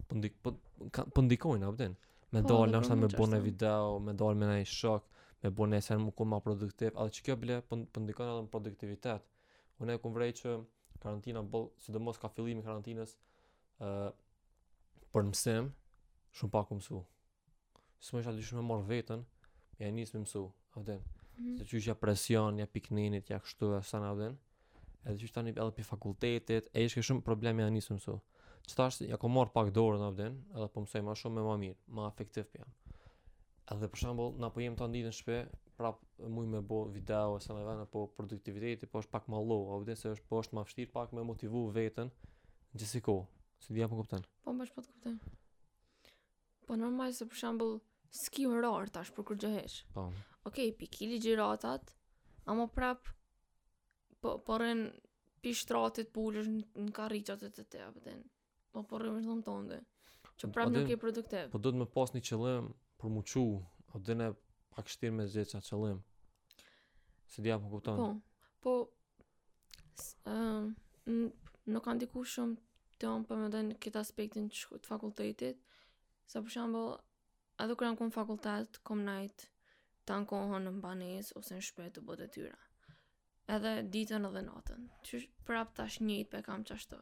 Po 0.07 0.15
ndik 0.15 0.33
po 0.43 0.51
ka, 0.91 1.05
po 1.05 1.21
ndikojnë 1.21 1.65
a 1.67 1.69
vdin. 1.71 1.93
Me 2.31 2.41
po, 2.41 2.47
dalë 2.49 2.71
nështë 2.81 2.95
me 3.03 3.07
bonë 3.07 3.39
video, 3.43 3.99
me 3.99 4.13
dalë 4.13 4.35
me 4.39 4.45
ndaj 4.45 4.65
shok, 4.79 5.03
me 5.43 5.49
bonë 5.49 5.79
se 5.81 5.95
më 5.95 6.11
ku 6.17 6.23
ma 6.25 6.37
produktiv, 6.39 6.91
atë 6.99 7.09
çka 7.15 7.33
bile 7.41 7.61
po 7.69 7.75
ndikojnë 8.01 8.31
edhe 8.31 8.43
në 8.43 8.51
produktivitet. 8.53 9.21
Unë 9.79 9.89
e 9.93 9.97
vrej 10.15 10.31
që 10.39 10.49
karantina 11.01 11.41
bol, 11.53 11.63
sidomos 11.83 12.17
ka 12.21 12.27
fillimi 12.35 12.61
i 12.61 12.65
karantinës 12.67 13.11
ë 13.15 13.17
uh, 13.85 14.13
për 15.13 15.21
mësim, 15.29 15.65
shumë 16.37 16.51
pak 16.55 16.67
mësu. 16.71 16.97
Smojë 18.05 18.27
ashtu 18.29 18.43
shumë 18.49 18.61
më 18.61 18.67
mor 18.69 18.81
veten, 18.93 19.19
ja 19.79 19.85
nis 19.91 20.11
më 20.13 20.19
mësu. 20.25 20.43
Odin. 20.77 21.01
Mm. 21.41 21.57
Se 21.57 21.65
qysh 21.69 21.89
ja 21.89 21.95
presion, 21.95 22.59
ja 22.61 22.67
pikninit, 22.67 23.29
ja 23.31 23.39
kështu 23.43 23.69
sa 23.75 23.81
sana, 23.85 24.11
odin. 24.15 24.35
Edhe 25.07 25.17
qysh 25.23 25.33
tani 25.35 25.53
edhe 25.53 25.69
pi 25.77 25.85
fakultetit, 25.85 26.69
e 26.73 26.85
ishte 26.87 27.03
shumë 27.07 27.23
problemi 27.27 27.65
a 27.65 27.69
njësë 27.73 27.97
sot. 28.03 28.35
Që 28.67 28.75
ta 28.75 28.87
ja 29.07 29.17
ko 29.21 29.29
marrë 29.31 29.53
pak 29.55 29.69
dorën, 29.77 30.03
odin, 30.09 30.39
edhe 30.55 30.67
po 30.73 30.83
mësoj 30.83 31.03
ma 31.07 31.15
shumë 31.17 31.37
me 31.39 31.45
ma 31.47 31.55
mirë, 31.61 31.79
ma 31.97 32.07
efektiv 32.11 32.49
për 32.51 32.63
jam. 32.63 32.75
Edhe 33.73 33.89
për 33.93 34.01
shambull, 34.03 34.33
na 34.43 34.49
po 34.51 34.63
jem 34.63 34.75
të 34.79 34.87
ndidhën 34.91 35.15
shpe, 35.15 35.37
prap 35.79 36.01
muj 36.35 36.47
me 36.51 36.59
bo 36.65 36.81
video 36.91 37.37
e 37.37 37.43
sana 37.43 37.63
vene, 37.67 37.85
po 37.91 38.05
produktiviteti, 38.19 38.87
po 38.91 39.01
është 39.03 39.13
pak 39.13 39.29
ma 39.31 39.39
low, 39.39 39.65
odin, 39.77 39.95
se 39.99 40.11
është 40.15 40.27
po 40.31 40.41
është 40.43 40.57
ma 40.57 40.65
fështir 40.67 40.91
pak 40.93 41.13
me 41.15 41.23
motivu 41.27 41.65
vetën, 41.75 42.11
gjithsesi 42.73 43.01
ku. 43.07 43.17
si 43.65 43.75
ko, 43.79 43.87
po 43.93 43.97
kupten. 44.01 44.25
Po 44.43 44.53
më 44.57 44.67
po 44.75 44.83
të 44.83 45.17
Po 46.67 46.75
normal 46.75 47.13
se 47.15 47.23
për 47.25 47.39
shembull, 47.39 47.77
Ski 48.13 48.45
rarë 48.47 48.91
tash, 48.93 49.11
për 49.15 49.25
kur 49.27 49.37
Po 49.37 50.03
Okej, 50.45 50.69
okay, 50.69 50.71
pikili 50.79 51.17
gjiratat 51.19 51.93
A 52.45 52.53
më 52.55 52.67
prap 52.71 53.07
Po, 54.21 54.37
përën 54.47 54.85
po 54.91 55.03
Pi 55.45 55.51
shtratit 55.53 56.09
pullësh 56.15 56.47
në 56.49 56.91
karriqat 56.97 57.43
e 57.45 57.49
të 57.53 57.63
të 57.63 57.77
të 57.77 58.01
të 58.03 58.13
Po, 58.71 58.83
përën 58.89 59.11
me 59.17 59.21
zonë 59.25 59.43
tonde 59.45 59.81
Që 60.37 60.47
po, 60.47 60.53
prap 60.55 60.69
po 60.71 60.77
nuk 60.77 60.89
e 60.89 60.97
produktiv 61.01 61.49
Po, 61.51 61.59
do 61.59 61.71
të 61.73 61.77
me 61.81 61.87
pas 61.97 62.13
një 62.15 62.21
qëllëm 62.29 62.69
Për 63.01 63.13
mu 63.13 63.23
qu 63.33 63.43
A 63.95 63.99
dhe 64.01 64.15
ne 64.17 64.31
pak 64.75 64.87
shtirë 64.91 65.13
me 65.19 65.27
zhe 65.27 65.43
qa 65.51 65.59
qëllëm 65.67 65.99
Se 67.33 67.41
dhja 67.43 67.59
për 67.59 67.69
kuptan 67.75 67.99
Po, 68.01 68.13
po 68.63 68.77
s, 69.99 70.07
Nuk 71.67 71.83
kanë 71.83 72.05
diku 72.05 72.23
shumë 72.23 72.55
Të 72.99 73.11
omë 73.11 73.27
për 73.29 73.41
me 73.43 73.51
dhe 73.53 73.65
në 73.67 73.79
këtë 73.83 74.01
aspektin 74.05 74.47
Të 74.53 74.85
fakultetit 74.87 75.59
Sa 76.27 76.41
për 76.43 76.51
shambull, 76.55 76.95
A 77.57 77.65
do 77.65 77.75
jam 77.81 77.95
ku 77.97 78.05
në 78.05 78.13
fakultet, 78.13 78.77
kom 78.85 78.99
najtë 79.05 79.47
të 80.07 80.15
ankohon 80.15 80.65
në 80.67 80.71
mbanes 80.75 81.29
ose 81.39 81.55
në 81.57 81.63
shpet 81.67 81.95
të 81.95 82.03
bëtë 82.05 82.27
tyra. 82.35 82.57
Edhe 83.55 83.71
ditën 83.95 84.27
edhe 84.29 84.43
natën. 84.45 84.83
Qysh, 85.07 85.25
prap 85.47 85.71
tash 85.79 85.97
njëjtë 86.05 86.31
pe 86.35 86.41
kam 86.45 86.65
qashtë. 86.69 86.99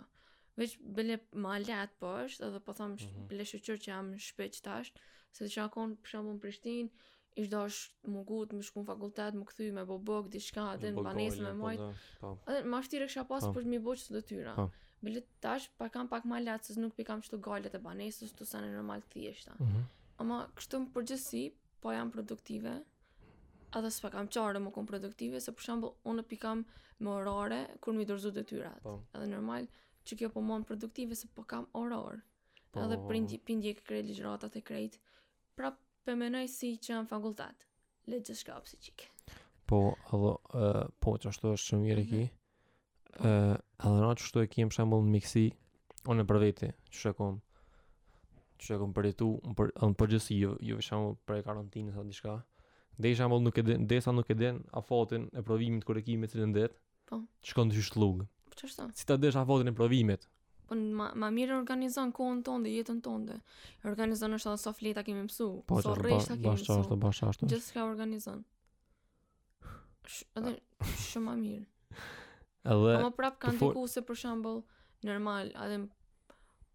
Veç 0.62 0.78
bële 1.00 1.18
ma 1.46 1.58
letë 1.60 2.00
po 2.00 2.14
është, 2.22 2.48
edhe 2.48 2.62
po 2.70 2.76
thamë 2.78 2.96
mm 2.96 3.04
-hmm. 3.04 3.26
bële 3.34 3.46
shëqër 3.52 3.82
që 3.88 3.92
jam 3.92 4.14
shpet 4.28 4.56
që 4.58 4.62
tash, 4.70 4.94
se 5.36 5.44
të 5.46 5.52
që 5.58 5.68
për 6.04 6.14
shumë 6.14 6.36
në 6.36 6.40
Prishtin, 6.46 6.88
ish 7.42 7.50
do 7.54 7.66
është 7.72 8.14
më 8.16 8.22
gutë, 8.32 8.56
më 8.58 8.64
shku 8.70 8.80
në 8.82 8.90
fakultet, 8.94 9.34
më 9.40 9.46
këthy, 9.50 9.68
me 9.80 9.84
bo 9.90 9.98
bëgë, 10.10 10.30
di 10.36 10.42
shka, 10.48 10.68
dhe 10.82 10.92
në 10.96 11.04
banesë 11.10 11.42
me 11.50 11.54
mojtë. 11.66 11.90
Po 12.22 12.32
po. 12.36 12.52
Edhe 12.52 12.62
ma 12.72 12.80
shtire 12.86 13.10
kësha 13.10 13.28
pasë 13.34 13.48
po. 13.50 13.54
për 13.58 13.66
mi 13.74 13.80
boqës 13.88 14.08
dhe 14.18 14.22
tyra. 14.30 14.54
Bële 15.04 15.22
tash 15.44 15.66
pa 15.80 15.90
kam 15.90 16.08
pak 16.14 16.24
ma 16.32 16.40
letë, 16.48 16.74
se 16.74 16.80
nuk 16.84 16.96
pi 16.96 17.04
kam 17.10 17.20
qëtu 17.26 17.42
gallet 17.48 17.76
e 17.80 17.86
banesës, 17.88 18.32
të 18.38 18.44
sanë 18.52 18.68
në 18.68 18.76
normal 18.80 19.00
të 19.02 19.10
thjeshta. 19.18 19.54
Mm 19.60 19.84
Ama 20.24 20.38
kështu 20.58 20.80
më 20.84 20.90
përgjësi, 20.96 21.40
po 21.84 21.92
jam 21.94 22.12
produktive, 22.12 22.76
edhe 23.80 23.90
s'pa 23.96 24.12
kam 24.14 24.30
qare 24.32 24.62
më 24.64 24.72
kom 24.76 24.88
produktive, 24.88 25.42
se 25.44 25.52
për 25.58 25.66
shambull, 25.68 25.96
unë 26.12 26.24
pi 26.30 26.38
kam 26.44 26.62
me 27.04 27.12
orare, 27.14 27.60
kur 27.84 27.98
mi 27.98 28.06
dërzu 28.12 28.32
dhe 28.38 28.46
tyra. 28.52 28.72
Po. 28.86 28.94
Edhe 29.18 29.28
normal, 29.34 29.68
që 30.08 30.20
kjo 30.22 30.30
po 30.36 30.44
mon 30.52 30.64
produktive, 30.70 31.18
se 31.20 31.28
po 31.36 31.44
kam 31.52 31.68
orar. 31.82 32.22
Po. 32.72 32.86
Edhe 32.86 33.00
pindje 33.48 33.74
kë 33.80 33.88
krejt 33.90 34.08
ligjëratat 34.12 34.56
e 34.56 34.64
krejt, 34.70 34.98
pra 35.60 35.74
përmenoj 36.08 36.46
si 36.54 36.72
që 36.80 36.94
jam 36.96 37.12
fakultat. 37.12 37.68
Le 38.08 38.20
të 38.22 38.36
shka 38.40 38.56
opsi 38.56 38.80
Po, 39.66 39.78
edhe, 40.14 40.32
uh, 40.62 40.86
po, 41.02 41.16
që 41.18 41.30
ashtu 41.32 41.52
është 41.56 41.68
shumë 41.72 41.84
mirë 41.88 42.04
ki, 42.10 42.24
mm 42.24 42.30
-hmm. 42.30 43.52
uh, 43.52 43.56
edhe 43.90 44.00
në 44.04 44.16
që 44.18 44.24
ashtu 44.28 44.42
e 44.44 44.48
ki 44.48 44.62
më 44.62 44.66
mhm. 44.66 44.76
shambull 44.78 45.04
në 45.06 45.12
miksi, 45.18 45.46
unë 46.08 46.22
e 46.22 46.26
për 46.32 46.38
veti, 46.46 46.70
që 46.92 47.14
Që 48.62 48.76
e 48.76 48.80
kom 48.80 48.94
përjetu 48.96 49.28
në 49.44 49.56
për, 49.60 49.72
në 49.76 49.98
përgjësi 50.00 50.36
ju, 50.38 50.50
jo, 50.50 50.52
ju 50.64 50.76
jo 50.76 50.78
e 50.82 50.86
shamu 50.86 51.16
prej 51.28 51.42
karantinë 51.44 51.96
sa 51.96 52.04
diska 52.08 52.36
Dhe 53.02 53.12
i 53.12 53.16
shamu 53.20 53.40
nuk 53.44 53.58
e 53.60 53.64
den, 53.68 53.84
dhe 53.92 53.98
sa 54.04 54.14
nuk 54.16 54.30
e 54.32 54.38
den 54.40 54.62
A 54.72 54.84
fotin 54.88 55.26
e 55.36 55.44
provimit 55.44 55.84
kër 55.88 56.00
e 56.00 56.04
ki 56.06 56.16
me 56.22 56.30
cilën 56.32 56.54
dhet 56.56 56.78
Po 57.10 57.20
Që 57.44 57.58
kanë 57.58 57.74
të 57.74 57.82
shusht 57.82 57.98
lugë 58.00 58.26
Po 58.30 58.60
që 58.62 58.70
është 58.70 58.86
Si 59.02 59.08
ta 59.10 59.18
desh 59.20 59.36
a 59.36 59.44
fotin 59.50 59.74
e 59.74 59.76
provimit 59.76 60.24
Po 60.70 60.76
ma, 60.80 61.10
ma 61.24 61.30
mirë 61.36 61.58
organizon 61.60 62.14
kohën 62.16 62.40
tonë 62.48 62.64
dhe 62.66 62.70
jetën 62.80 63.00
tonë. 63.06 63.36
Organizon 63.92 64.34
është 64.40 64.50
edhe 64.50 64.62
sa 64.64 64.72
fleta 64.74 65.04
kemi 65.06 65.28
mësu, 65.28 65.46
po, 65.70 65.78
sa 65.86 65.92
po, 65.92 66.00
rreshta 66.00 66.34
kemi 66.34 66.56
mësu. 66.56 66.66
Po, 66.72 66.78
është 66.88 66.96
bashkë 67.04 67.28
ashtu. 67.28 67.50
Gjithçka 67.52 67.84
organizon. 67.86 68.40
Edhe 70.42 70.56
shumë 71.04 71.28
më 71.28 71.36
mirë. 71.44 72.00
Edhe 72.74 72.96
po, 72.96 73.04
më 73.06 73.12
prap 73.20 73.38
kanë 73.46 73.62
diku 73.62 73.86
se 73.94 74.02
për 74.10 74.18
shembull 74.24 74.64
normal, 75.06 75.54
edhe 75.68 75.84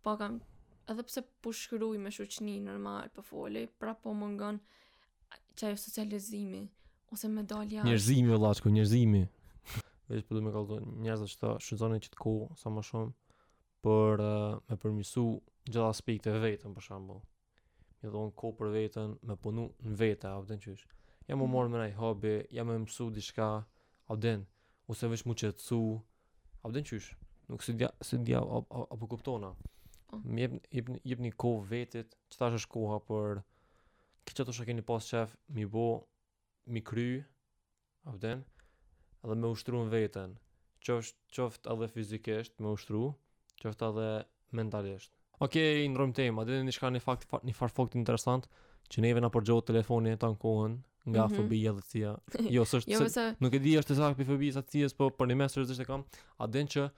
pa 0.07 0.15
kanë 0.23 0.39
edhe 0.91 1.03
pse 1.07 1.23
po 1.45 1.53
shkruaj 1.55 1.99
me 2.03 2.11
shoqni 2.15 2.57
normal, 2.65 3.07
po 3.15 3.23
foli, 3.23 3.67
pra 3.81 3.93
po 3.95 4.11
më 4.15 4.59
çaj 5.59 5.77
socializimi 5.79 6.65
ose 7.15 7.29
me 7.29 7.43
jashtë. 7.47 7.85
Njerëzimi 7.87 8.31
vëllaçku, 8.35 8.73
njerëzimi. 8.75 9.23
Vetë 10.11 10.27
po 10.29 10.35
do 10.35 10.43
më 10.45 10.53
kallëto 10.55 10.79
njerëz 11.05 11.23
që 11.27 11.53
shfrytëzojnë 11.63 12.01
këtë 12.07 12.21
kohë 12.25 12.51
sa 12.61 12.71
më 12.75 12.83
shumë 12.89 13.11
për 13.87 14.23
uh, 14.25 14.59
me 14.67 14.79
përmirësu 14.83 15.25
gjithë 15.71 15.87
aspektet 15.87 16.39
e 16.39 16.43
vetën 16.45 16.75
për 16.75 16.87
shembull. 16.89 17.21
Mi 18.01 18.11
dhon 18.11 18.33
kohë 18.41 18.57
për 18.59 18.73
veten, 18.75 19.15
me 19.31 19.37
punu 19.37 19.69
në 19.87 19.95
vete, 20.03 20.29
a 20.33 20.41
vden 20.43 20.63
qysh. 20.65 20.87
Ja 21.29 21.37
më 21.39 21.47
morë 21.47 21.69
mm. 21.71 21.77
me 21.77 21.83
nëjë 21.85 21.99
hobi, 22.01 22.35
ja 22.59 22.65
më 22.67 22.79
mësu 22.87 23.11
diçka, 23.19 23.51
a 24.11 24.19
vden, 24.19 24.43
ose 24.91 25.11
vesh 25.13 25.27
mu 25.29 25.37
çetsu, 25.39 25.81
a 26.61 26.73
vden 26.73 26.87
qysh. 26.89 27.13
Nuk 27.51 27.63
si 27.67 27.75
dia, 27.79 27.93
si 28.07 28.19
dia 28.27 28.41
apo 28.43 29.11
kuptona. 29.11 29.55
Po. 30.11 30.19
Më 30.27 30.45
jep, 30.75 30.89
jep 31.07 31.21
një 31.23 31.31
kohë 31.39 31.67
vetit, 31.71 32.17
që 32.35 32.49
është 32.59 32.71
koha 32.75 32.97
për 33.07 33.41
këtë 34.27 34.39
që 34.41 34.47
të 34.49 34.55
shë 34.59 34.67
keni 34.71 34.85
pas 34.91 35.11
Më 35.11 35.27
mi 35.57 35.67
bo, 35.71 35.85
mi 36.67 36.83
kry, 36.91 37.07
avden, 38.11 38.43
edhe 39.23 39.37
me 39.39 39.51
ushtru 39.55 39.85
në 39.85 39.93
vetën, 39.95 40.35
qoft, 40.87 41.15
qoft 41.37 41.71
edhe 41.71 41.89
fizikisht 41.95 42.59
me 42.65 42.75
ushtru, 42.77 43.05
qoft 43.63 43.83
edhe 43.87 44.09
mentalisht. 44.61 45.13
Okej, 45.41 45.83
okay, 45.83 45.89
ndrojmë 45.95 46.17
tema, 46.19 46.45
dhe 46.45 46.59
një 46.67 46.75
shka 46.77 46.91
një 46.93 47.01
fakt, 47.01 47.31
një 47.49 47.55
farfokt 47.57 47.95
interesant, 47.97 48.49
që 48.93 49.05
neve 49.07 49.23
nga 49.23 49.31
përgjohë 49.33 49.65
telefonin 49.71 50.13
e 50.17 50.21
të 50.21 50.33
në 50.35 50.41
kohën, 50.43 50.75
nga 51.11 51.25
mm 51.27 51.33
-hmm. 51.33 51.37
fobia 51.41 51.71
dhe 51.79 51.83
cia 51.91 52.17
Jo, 52.59 52.65
së 52.73 52.83
është, 52.83 52.91
jo, 52.93 52.99
nuk 53.41 53.55
e 53.55 53.59
di 53.59 53.73
është 53.79 53.93
të 53.95 53.95
sakë 54.03 54.19
për 54.21 54.27
fobija 54.33 54.59
dhe 54.61 54.67
cia 54.73 54.89
po 54.99 55.09
për 55.19 55.31
një 55.31 55.37
mesër 55.41 55.63
është 55.65 55.83
e 55.85 55.89
kam, 55.89 56.05
a 56.39 56.47
den 56.47 56.67
që 56.69 56.91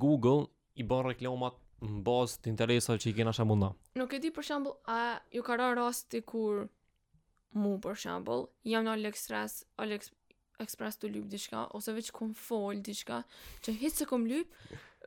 Google 0.00 0.46
i 0.74 0.82
bën 0.84 1.06
reklamat 1.06 1.60
në 1.88 2.00
bazë 2.06 2.40
të 2.44 2.50
interesave 2.52 3.00
që 3.02 3.10
i 3.10 3.14
kena 3.18 3.32
asha 3.34 3.44
mundon. 3.48 3.76
Nuk 3.98 4.14
e 4.16 4.20
di 4.22 4.30
për 4.34 4.46
shembull 4.48 4.76
a 4.94 4.98
ju 5.34 5.44
ka 5.46 5.56
rënë 5.60 5.76
rasti 5.80 6.22
kur 6.26 6.64
mu 7.60 7.76
për 7.84 7.98
shembull 8.06 8.46
jam 8.66 8.86
në 8.86 8.94
Aliexpress, 8.96 9.62
Aliexpress 9.84 11.00
të 11.02 11.12
lyp 11.14 11.28
diçka 11.32 11.66
ose 11.78 11.94
veç 11.96 12.10
kum 12.16 12.32
fol 12.34 12.80
diçka 12.84 13.22
që 13.64 13.76
hitë 13.82 14.02
se 14.02 14.08
kum 14.10 14.26
lyp 14.28 14.56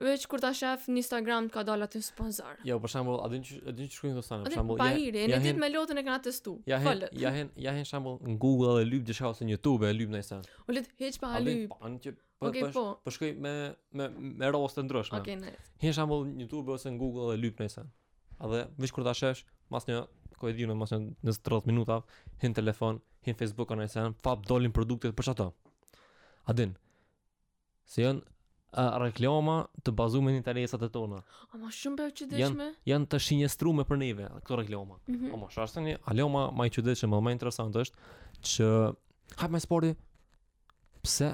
veç 0.04 0.28
kur 0.30 0.38
ta 0.44 0.52
shef 0.54 0.84
në 0.94 1.02
Instagram 1.02 1.48
ka 1.54 1.64
dalë 1.66 1.88
atë 1.88 2.04
sponsor. 2.06 2.60
Jo 2.68 2.78
për 2.84 2.92
shembull 2.94 3.24
a 3.24 3.28
din 3.34 3.42
që 3.48 3.74
din 3.74 3.90
që 3.90 3.96
shkruajnë 3.98 4.20
do 4.20 4.44
për 4.46 4.56
shembull. 4.60 4.78
Ja 4.78 4.94
hen 4.94 5.34
në 5.34 5.42
ditë 5.48 5.64
me 5.64 5.72
lotën 5.74 6.00
e 6.00 6.06
kanë 6.06 6.26
testu. 6.30 6.58
Ja 6.70 6.80
hen 6.86 7.04
ja 7.24 7.34
hen 7.34 7.52
ja 7.68 7.74
hen 7.76 7.90
shembull 7.90 8.22
në 8.22 8.38
Google 8.44 8.78
e 8.84 8.88
lyp 8.88 9.08
diçka 9.10 9.34
ose 9.34 9.48
në 9.50 9.58
YouTube 9.58 9.90
e 9.90 9.94
lyp 9.98 10.14
O 10.14 10.42
Olet 10.72 10.90
hiç 11.00 11.20
pa 11.20 11.38
lyp. 11.40 12.18
Po 12.40 12.48
okay, 12.54 12.62
po, 12.70 12.70
po. 12.70 12.84
Po 13.04 13.10
shkoj 13.12 13.34
me 13.42 13.54
me 13.92 14.10
me 14.14 14.52
raste 14.54 14.82
ndryshme. 14.86 15.18
Okej, 15.18 15.38
okay, 15.38 15.38
nice. 15.42 15.72
Një 15.82 15.94
shembull 15.98 16.26
në 16.38 16.44
YouTube 16.46 16.74
ose 16.76 16.92
në 16.94 17.00
Google 17.02 17.32
dhe 17.34 17.38
lyp 17.42 17.62
nëse. 17.64 17.82
A 18.38 18.50
dhe 18.52 18.60
veç 18.84 18.92
kur 18.94 19.06
ta 19.08 19.14
shesh, 19.18 19.42
Mas 19.74 19.84
një 19.88 20.04
kohë 20.40 20.54
diun 20.56 20.70
mos 20.80 20.94
në 20.94 21.34
30 21.48 21.66
minuta, 21.68 21.98
hin 22.42 22.54
telefon, 22.56 23.02
hin 23.26 23.36
Facebook 23.36 23.72
ose 23.74 23.80
nëse, 23.82 24.04
pap 24.24 24.46
dolin 24.50 24.72
produktet 24.72 25.16
për 25.18 25.28
çato. 25.32 25.48
A 26.48 26.54
din? 26.56 26.76
Se 27.86 28.06
janë 28.06 28.22
a 28.78 28.86
reklama 29.02 29.58
të 29.84 29.92
bazuar 29.98 30.24
me 30.24 30.36
interesat 30.38 30.86
e 30.86 30.92
tona. 30.94 31.20
A 31.52 31.58
më 31.60 31.74
shumë 31.80 32.00
bëj 32.00 32.14
çdeshme? 32.22 32.38
Jan, 32.44 32.78
janë 32.94 33.10
të 33.12 33.20
shinjestruar 33.28 33.90
për 33.90 34.00
neve 34.06 34.30
këto 34.44 34.62
reklama. 34.62 35.00
Mm 35.10 35.16
-hmm. 35.18 35.32
Po 35.34 35.38
më 35.44 35.50
shastani, 35.58 35.98
a 36.06 36.14
leo 36.14 36.30
më 36.30 36.44
më 36.60 36.70
çdeshme, 36.78 37.18
më 37.26 37.32
interesant 37.40 37.76
është 37.76 37.98
që 38.52 38.68
hap 39.42 39.52
me 39.52 39.60
sporti. 39.68 39.96
Pse 41.04 41.34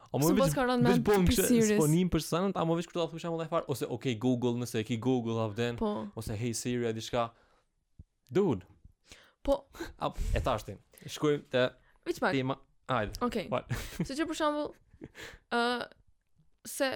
O 0.11 0.19
më 0.19 0.33
vjen 0.35 0.51
ka 0.55 0.63
rënë 0.67 0.83
me 0.83 0.93
Po 1.07 1.15
për 2.11 2.23
sanën, 2.25 2.53
a 2.59 2.65
më 2.67 2.75
vjen 2.79 2.87
kur 2.89 2.97
të 2.97 3.05
thuash 3.15 3.25
më 3.39 3.47
fare 3.51 3.67
ose 3.71 3.87
okay 3.95 4.17
Google, 4.19 4.57
nëse 4.59 4.81
e 4.81 4.85
ke 4.87 4.97
Google 5.03 5.37
of 5.39 5.53
then 5.55 5.77
po. 5.79 5.91
ose 6.19 6.35
hey 6.35 6.51
Siri 6.57 6.89
diçka. 6.97 7.29
Dude. 8.27 8.67
Po, 9.43 9.55
a, 10.03 10.11
e 10.35 10.41
thashtin. 10.43 10.81
Shkoj 11.09 11.37
te 11.53 11.63
Tema. 12.31 12.57
Hajde. 12.91 13.15
Okej. 13.23 13.47
Okay. 13.51 14.05
Se 14.09 14.17
që 14.17 14.25
për 14.27 14.37
shembull, 14.41 14.67
ë 15.55 15.61
uh, 15.61 15.83
se 16.67 16.87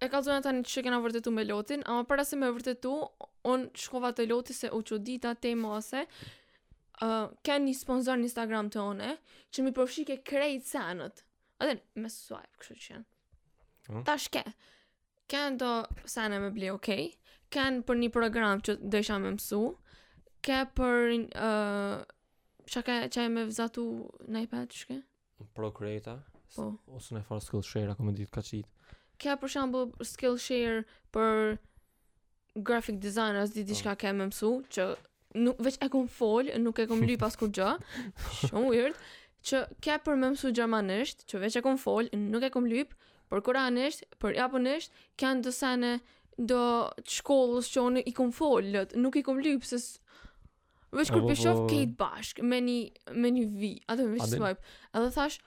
e 0.00 0.08
kalzojnë 0.12 0.44
tani 0.44 0.62
që 0.68 0.84
kena 0.86 1.00
vërtetu 1.04 1.32
me 1.32 1.44
lotin, 1.48 1.82
ama 1.88 2.04
para 2.08 2.24
se 2.28 2.36
me 2.36 2.50
vërtetu, 2.52 2.92
un 3.50 3.66
shkova 3.78 4.12
të 4.16 4.28
loti 4.30 4.54
se 4.56 4.70
u 4.76 4.82
qodita 4.90 5.32
te 5.40 5.54
mose, 5.58 6.04
uh, 7.00 7.26
kanë 7.46 7.70
një 7.70 7.74
sponsor 7.80 8.20
në 8.20 8.28
Instagram 8.28 8.70
të 8.74 8.84
one, 8.84 9.14
që 9.52 9.64
mi 9.64 9.72
përfshike 9.78 10.20
krejt 10.26 10.68
sanët. 10.68 11.24
Edhe 11.60 11.84
me 12.00 12.08
swipe, 12.08 12.56
kështu 12.60 12.76
që 12.82 12.94
janë. 12.94 13.04
Hmm? 13.86 13.88
Po. 13.88 14.02
Ta 14.08 14.16
shke. 14.20 14.42
Kanë 15.30 15.60
do 15.60 15.70
sene 16.10 16.40
me 16.42 16.48
bli, 16.56 16.70
okej. 16.72 17.04
Okay. 17.10 17.36
Kanë 17.54 17.84
për 17.88 18.00
një 18.00 18.08
program 18.14 18.62
që 18.64 18.78
dhe 18.90 19.02
isha 19.04 19.18
me 19.22 19.34
mësu. 19.36 19.60
Ka 20.46 20.62
për... 20.80 21.16
Uh, 21.36 22.00
që 22.70 22.82
ka 22.86 23.24
me 23.34 23.42
vzatu 23.50 23.84
në 24.30 24.44
iPad, 24.46 24.74
shke? 24.78 25.00
Procreate, 25.56 26.12
Po. 26.54 26.68
Ose 26.98 27.14
në 27.16 27.22
farë 27.28 27.42
Skillshare, 27.44 27.90
akome 27.94 28.12
ditë 28.16 28.32
ka 28.36 28.42
qitë. 28.46 28.94
Ka 29.20 29.34
për 29.42 29.50
shambull 29.52 29.90
Skillshare 30.06 30.82
për 31.14 31.58
graphic 32.66 32.98
design 33.02 33.36
as 33.38 33.50
di 33.54 33.62
po. 33.64 33.68
diçka 33.72 33.92
që 33.98 34.10
më 34.20 34.24
mësu 34.32 34.48
që 34.74 34.86
nuk 35.44 35.60
veç 35.62 35.76
e 35.84 35.86
kam 35.92 36.06
fol, 36.10 36.48
nuk 36.62 36.80
e 36.82 36.86
kam 36.90 37.02
lyp 37.06 37.22
as 37.26 37.36
kur 37.38 37.50
gjë. 37.54 37.72
Shumë 38.48 38.64
weird 38.70 38.98
që 39.46 39.60
ke 39.82 39.94
për 40.04 40.18
me 40.20 40.30
mësu 40.34 40.50
gjermanisht, 40.56 41.26
që 41.30 41.40
veç 41.46 41.56
e 41.60 41.64
kom 41.64 41.78
fol, 41.80 42.08
nuk 42.14 42.44
e 42.44 42.50
kom 42.52 42.66
lyp, 42.68 42.92
për 43.32 43.42
koranisht, 43.46 44.06
për 44.20 44.36
japonisht, 44.40 44.92
kanë 45.20 45.44
do 45.46 45.52
sene 45.54 45.92
do 46.40 46.60
të 47.04 47.14
shkollës 47.20 47.68
që 47.74 47.82
onë 47.86 48.02
i 48.10 48.14
kom 48.16 48.30
fol, 48.36 48.68
nuk 49.00 49.16
i 49.20 49.24
kom 49.26 49.40
lyp, 49.44 49.64
se 49.66 49.78
veç 50.96 51.12
kur 51.14 51.24
pëshof 51.28 51.62
po... 51.64 51.68
kejt 51.70 51.92
bashk, 52.00 52.42
me 52.44 52.58
një, 52.66 52.78
me 53.20 53.32
një 53.36 53.46
vi, 53.60 53.72
atë 53.92 54.06
me 54.08 54.18
veç 54.18 54.34
swipe, 54.34 54.76
edhe 54.96 55.12
thash, 55.16 55.38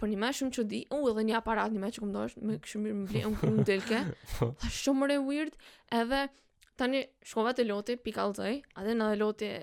për 0.00 0.10
një 0.12 0.18
me 0.24 0.30
shumë 0.40 0.56
që 0.56 0.64
di, 0.70 0.80
u 0.94 1.02
edhe 1.12 1.24
një 1.28 1.36
aparat 1.40 1.74
një 1.74 1.82
me 1.84 1.90
që 1.94 2.04
kom 2.04 2.14
dosh, 2.14 2.38
me 2.42 2.56
këshë 2.62 2.80
mirë 2.84 2.98
më 3.02 3.10
blenë, 3.12 3.52
më 3.58 3.66
delke, 3.68 4.00
po. 4.38 4.50
thash 4.62 4.80
shumë 4.86 5.02
mëre 5.04 5.20
weird, 5.24 5.58
edhe 6.00 6.24
tani 6.80 7.04
shkova 7.24 7.52
të 7.56 7.68
loti, 7.68 7.98
pikaltoj, 8.08 8.54
adhe 8.80 8.98
në 9.00 9.12
loti, 9.20 9.56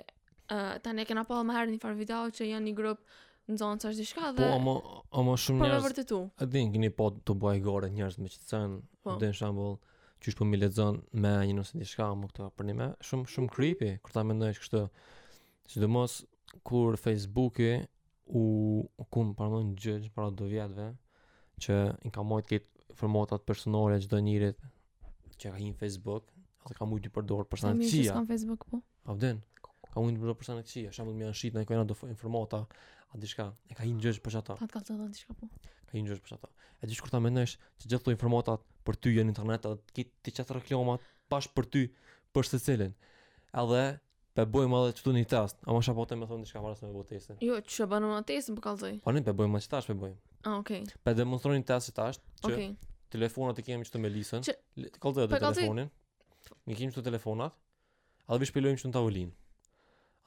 Uh, 0.51 0.73
tani 0.83 1.05
e 1.05 1.05
kena 1.07 1.21
pa 1.23 1.37
më 1.47 1.53
herë 1.55 1.69
një 1.71 1.77
farë 1.79 1.95
video 1.95 2.17
që 2.35 2.45
janë 2.49 2.65
një 2.65 2.71
grupë 2.75 3.05
në 3.49 3.57
zonë 3.57 3.79
që 3.81 3.89
është 3.89 4.01
di 4.01 4.07
shka 4.09 4.25
po, 4.25 4.33
dhe... 4.37 4.47
Po, 4.47 4.57
amë, 4.57 4.75
amë 5.19 5.35
shumë 5.43 5.63
njerëz 5.65 5.73
Po, 5.81 5.85
vërtetu. 5.87 6.19
A 6.37 6.47
din, 6.53 6.73
këni 6.73 6.89
po 6.97 7.07
të 7.15 7.35
bëj 7.41 7.61
gore 7.65 7.89
njërës 7.93 8.17
me 8.21 8.29
që 8.33 8.41
të 8.43 8.49
cenë, 8.51 8.79
po. 9.05 9.15
dhe 9.21 9.29
në 9.31 9.37
shambull, 9.39 9.77
që 10.21 10.33
po 10.37 10.47
mi 10.49 10.59
lexon 10.61 10.99
me 11.23 11.31
një 11.49 11.55
nëse 11.57 11.81
di 11.81 11.87
shka, 11.89 12.09
amë 12.13 12.29
këta 12.33 12.49
për 12.59 12.69
një 12.69 12.75
me, 12.81 12.89
shumë, 13.07 13.29
shumë 13.33 13.51
creepy, 13.55 13.91
kur 14.05 14.15
ta 14.15 14.23
mendojsh 14.27 14.61
kështë, 14.65 14.83
sidomos 15.73 16.19
kur 16.67 16.97
Facebooki 17.01 17.71
u, 18.29 18.43
u 19.01 19.07
kumë 19.15 19.35
parëmën 19.39 19.73
gjëgjë 19.81 20.13
para 20.15 20.29
do 20.37 20.49
vjetëve, 20.51 20.91
që 21.65 21.81
i 22.09 22.13
ka 22.13 22.25
mojtë 22.29 22.53
këtë 22.61 22.99
formatat 23.01 23.45
personore 23.49 23.97
gjithë 23.97 24.13
do 24.17 24.23
njërit, 24.27 24.67
që 25.41 25.53
ka 25.53 25.57
hinë 25.57 25.79
Facebook, 25.81 26.29
atë 26.67 26.77
ka 26.77 26.87
mujtë 26.91 27.09
i 27.09 27.15
përdorë 27.17 27.49
për 27.49 27.63
sanë 27.63 27.79
qia. 27.81 27.87
Në 27.87 27.87
mi 27.87 27.93
që 28.05 28.11
s'kam 28.11 28.27
Facebook, 28.29 28.67
po? 28.69 28.81
Pa 29.07 29.15
vdenë 29.17 29.41
ka 29.91 29.99
mund 30.01 30.17
të 30.17 30.23
bëjë 30.23 30.35
për 30.41 30.47
sanë 30.47 30.63
kësia, 30.67 30.91
shembull 30.95 31.15
më 31.19 31.27
janë 31.27 31.37
shit 31.41 31.55
në 31.57 31.63
kënaqë 31.69 31.89
do 31.91 31.97
informata, 32.09 32.59
a 33.13 33.19
diçka, 33.19 33.47
e 33.71 33.75
ka 33.77 33.87
një 33.87 33.97
gjësh 34.03 34.21
për 34.23 34.37
çata. 34.37 34.55
Ka 34.59 34.67
të 34.67 34.79
kalzo 34.79 35.07
diçka 35.11 35.35
po. 35.41 35.49
Ka 35.89 35.95
një 35.97 36.17
për 36.23 36.33
çata. 36.35 36.51
E 36.81 36.87
di 36.89 36.95
kur 36.97 37.11
ta 37.13 37.19
mendesh 37.21 37.57
se 37.77 37.89
gjithë 37.91 38.01
këto 38.03 38.13
informata 38.15 38.55
për 38.87 38.97
ty 39.01 39.11
janë 39.17 39.33
internet, 39.35 39.67
ti 39.95 40.07
ti 40.25 40.33
çata 40.37 40.55
reklama 40.57 40.95
pash 41.29 41.49
për 41.55 41.67
ty 41.75 41.83
për 42.35 42.49
secilen. 42.53 42.95
Edhe 43.63 43.83
Pe 44.31 44.45
bojmë 44.47 44.77
edhe 44.87 44.93
çtu 44.95 45.11
një 45.11 45.25
test, 45.27 45.57
ama 45.67 45.81
sa 45.83 45.91
po 45.91 46.05
të 46.07 46.15
më 46.15 46.23
thonë 46.29 46.45
diçka 46.45 46.61
para 46.63 46.77
se 46.79 46.87
më 46.87 46.93
bëj 46.95 47.07
testin. 47.09 47.37
Jo, 47.43 47.57
ç'e 47.67 47.83
bën 47.91 48.05
më 48.07 48.21
testin 48.29 48.55
po 48.55 48.63
kallzoj. 48.63 48.93
Po 49.03 49.11
ne 49.11 49.19
pe 49.27 49.33
bojmë 49.35 49.57
më 49.57 49.59
tash 49.73 49.89
pe 49.91 49.95
bojmë. 49.99 50.15
Ah, 50.47 50.53
okay. 50.61 50.85
Pe 51.03 51.11
demonstronin 51.17 51.65
testin 51.67 51.97
tash, 51.97 52.21
që 52.39 52.47
okay. 52.53 52.69
telefonat 53.11 53.59
i 53.59 53.65
kemi 53.67 53.83
çtu 53.89 53.99
me 53.99 54.07
lisën. 54.07 54.47
Ç'e 54.47 54.55
kallzoj 55.03 55.27
atë 55.27 55.41
telefonin. 55.43 55.91
Ne 56.63 56.79
kemi 56.79 56.95
çtu 56.95 57.03
telefonat. 57.09 57.59
A 58.23 58.31
Edhe 58.31 58.45
vi 58.45 58.49
shpilojmë 58.53 58.79
çtu 58.79 58.93
në 58.93 58.99
tavolinë 59.01 59.35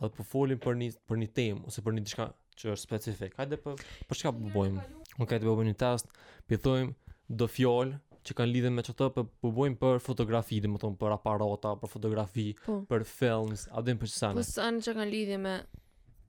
edhe 0.03 0.11
po 0.17 0.27
folim 0.27 0.59
për 0.61 0.79
një 0.81 0.89
për 1.09 1.21
një 1.23 1.29
temë 1.37 1.71
ose 1.71 1.85
për 1.87 1.97
një 1.99 2.05
diçka 2.07 2.27
që 2.61 2.73
është 2.73 2.87
specifik. 2.87 3.37
Hajde 3.39 3.59
për 3.65 3.79
për 4.11 4.21
çka 4.21 4.33
po 4.37 4.51
bëjmë? 4.55 4.83
Unë 5.21 5.29
kaj 5.31 5.39
të 5.43 5.49
bëjmë 5.49 5.67
një 5.71 5.77
test, 5.83 6.13
pithojmë 6.51 7.39
do 7.41 7.49
fjollë 7.51 8.01
që 8.25 8.37
kanë 8.41 8.53
lidhe 8.55 8.71
me 8.75 8.85
që 8.85 8.95
të 8.99 9.09
për 9.15 9.25
po, 9.29 9.35
përbojmë 9.45 9.79
po 9.81 9.93
për 9.95 10.03
fotografi, 10.05 10.61
dhe 10.65 10.71
më 10.73 10.81
thonë 10.85 11.01
për 11.01 11.15
aparata, 11.19 11.75
për 11.83 11.93
fotografi, 11.95 12.47
po. 12.65 12.79
për 12.91 13.05
films, 13.09 13.67
a 13.77 13.83
dhe 13.85 13.95
më 13.95 14.01
për 14.05 14.13
qësane. 14.15 14.39
Për 14.39 14.49
po, 14.49 14.55
sanë 14.57 14.85
që 14.87 14.95
kanë 14.99 15.11
lidhe 15.13 15.41
me 15.45 15.57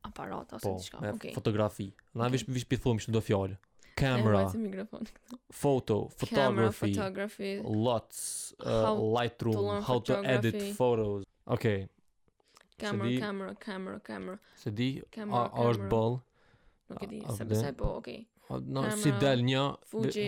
aparata 0.10 0.58
ose 0.60 0.68
po, 0.68 0.74
të 0.82 0.90
shka. 0.90 0.98
Po, 1.00 1.06
me 1.06 1.14
okay. 1.16 1.36
fotografi. 1.38 1.88
Në 2.18 2.24
okay. 2.26 2.36
vishë 2.36 2.58
vish 2.60 2.68
pithojmë 2.74 3.06
që 3.06 3.16
do 3.16 3.24
fjollë. 3.30 3.62
Camera. 3.96 4.42
E 4.52 4.58
mikrofon. 4.60 5.08
Photo, 5.56 6.02
photography. 6.20 6.34
Camera, 6.36 6.72
photography. 6.76 7.52
Lots, 7.80 8.20
uh, 8.66 8.92
Lightroom, 9.16 9.70
to 9.72 9.80
how 9.88 10.02
to 10.10 10.20
edit 10.34 10.58
photos. 10.76 11.24
Okej. 11.48 11.84
Okay. 11.86 11.92
Kamera, 12.80 13.20
kamera, 13.20 13.56
kamera, 13.56 14.00
kamera. 14.00 14.38
Se 14.60 14.70
di, 14.72 15.00
a, 15.32 15.42
është 15.70 15.86
bol? 15.90 16.18
Nuk 16.90 17.04
e 17.06 17.08
di, 17.08 17.20
a, 17.24 17.32
se 17.38 17.46
pëse 17.48 17.70
po, 17.80 17.92
okej. 18.02 18.18
Okay. 18.50 18.64
kamera, 18.74 18.98
si 19.00 19.14
del 19.22 19.44
një... 19.48 19.62
Fuji... 19.92 20.26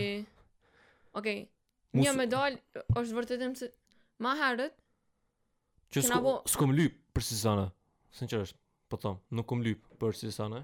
Okej. 1.19 1.41
Një 1.99 2.13
me 2.15 2.27
dal, 2.31 2.55
është 3.01 3.17
vërtetim 3.17 3.55
se... 3.60 3.67
Ma 4.23 4.31
herët... 4.39 4.77
Që 5.91 6.05
s'kom 6.07 6.71
bo... 6.71 6.77
lyp 6.77 6.95
për 7.15 7.27
si 7.27 7.38
sana. 7.39 7.67
Sinqerisht, 8.15 8.55
po 8.91 8.97
thom, 9.01 9.19
nuk 9.36 9.47
kom 9.49 9.60
lyp 9.65 9.83
për 10.01 10.15
si 10.15 10.31
sana. 10.36 10.63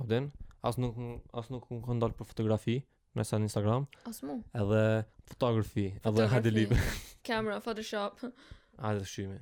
Abden, 0.00 0.30
as 0.64 0.80
nuk, 0.80 0.96
as 1.36 1.52
nuk 1.52 1.68
kom 1.68 1.84
kondal 1.84 2.12
për 2.16 2.30
fotografi, 2.32 2.78
me 3.16 3.24
sa 3.28 3.36
në 3.40 3.50
Instagram. 3.50 3.84
As 4.08 4.22
mu. 4.24 4.40
Edhe 4.56 4.82
fotografi, 5.32 5.90
edhe 6.08 6.26
hadi 6.32 6.52
lyp. 6.56 6.74
Kamera, 7.24 7.60
Photoshop. 7.64 8.24
është 8.78 9.12
shumë. 9.14 9.40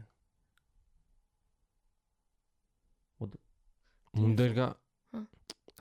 Mund 4.17 4.37
del 4.39 4.53
nga 4.57 4.69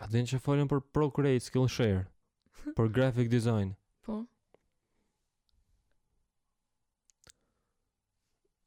A 0.02 0.06
dhen 0.12 0.28
që 0.28 0.42
folën 0.44 0.68
për 0.68 0.82
Procreate 0.96 1.46
Skillshare, 1.46 2.02
për 2.78 2.90
graphic 2.96 3.30
design. 3.32 3.70
Po. 4.04 4.18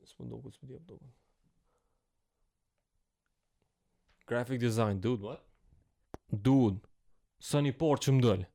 Sku 0.09 0.25
do 0.31 0.39
së 0.47 0.55
të 0.73 0.81
bëj 0.89 1.11
Graphic 4.33 4.63
design, 4.65 5.03
dude, 5.05 5.21
what? 5.29 5.45
Dude, 6.49 6.81
së 7.49 7.61
një 7.67 7.75
por 7.81 8.01
që 8.07 8.17
më 8.17 8.25
dëllë 8.25 8.49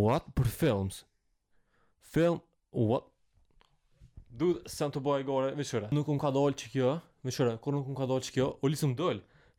What? 0.00 0.32
Për 0.38 0.48
films 0.56 1.02
Film, 2.14 2.40
what? 2.72 3.08
Dude, 4.40 4.64
se 4.70 4.88
në 4.88 4.96
të 4.96 5.04
bëjë 5.08 5.26
gore, 5.28 5.52
vishëre 5.60 5.88
Nuk 5.96 6.08
unë 6.14 6.20
ka 6.24 6.32
dollë 6.38 6.60
që 6.64 6.72
kjo 6.74 6.92
Më 7.24 7.32
shura, 7.36 7.56
kur 7.60 7.74
nuk 7.76 7.88
më 7.90 7.98
ka 8.00 8.06
dalë 8.10 8.32
kjo, 8.32 8.44
u 8.64 8.68
lisëm 8.72 8.94
dol. 8.96 9.18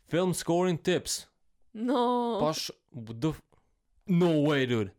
Film 0.09 0.33
scoring 0.37 0.79
tips. 0.87 1.17
No. 1.77 2.01
Pash 2.41 2.69
do 3.21 3.35
No 4.07 4.29
way, 4.47 4.65
dude. 4.65 4.91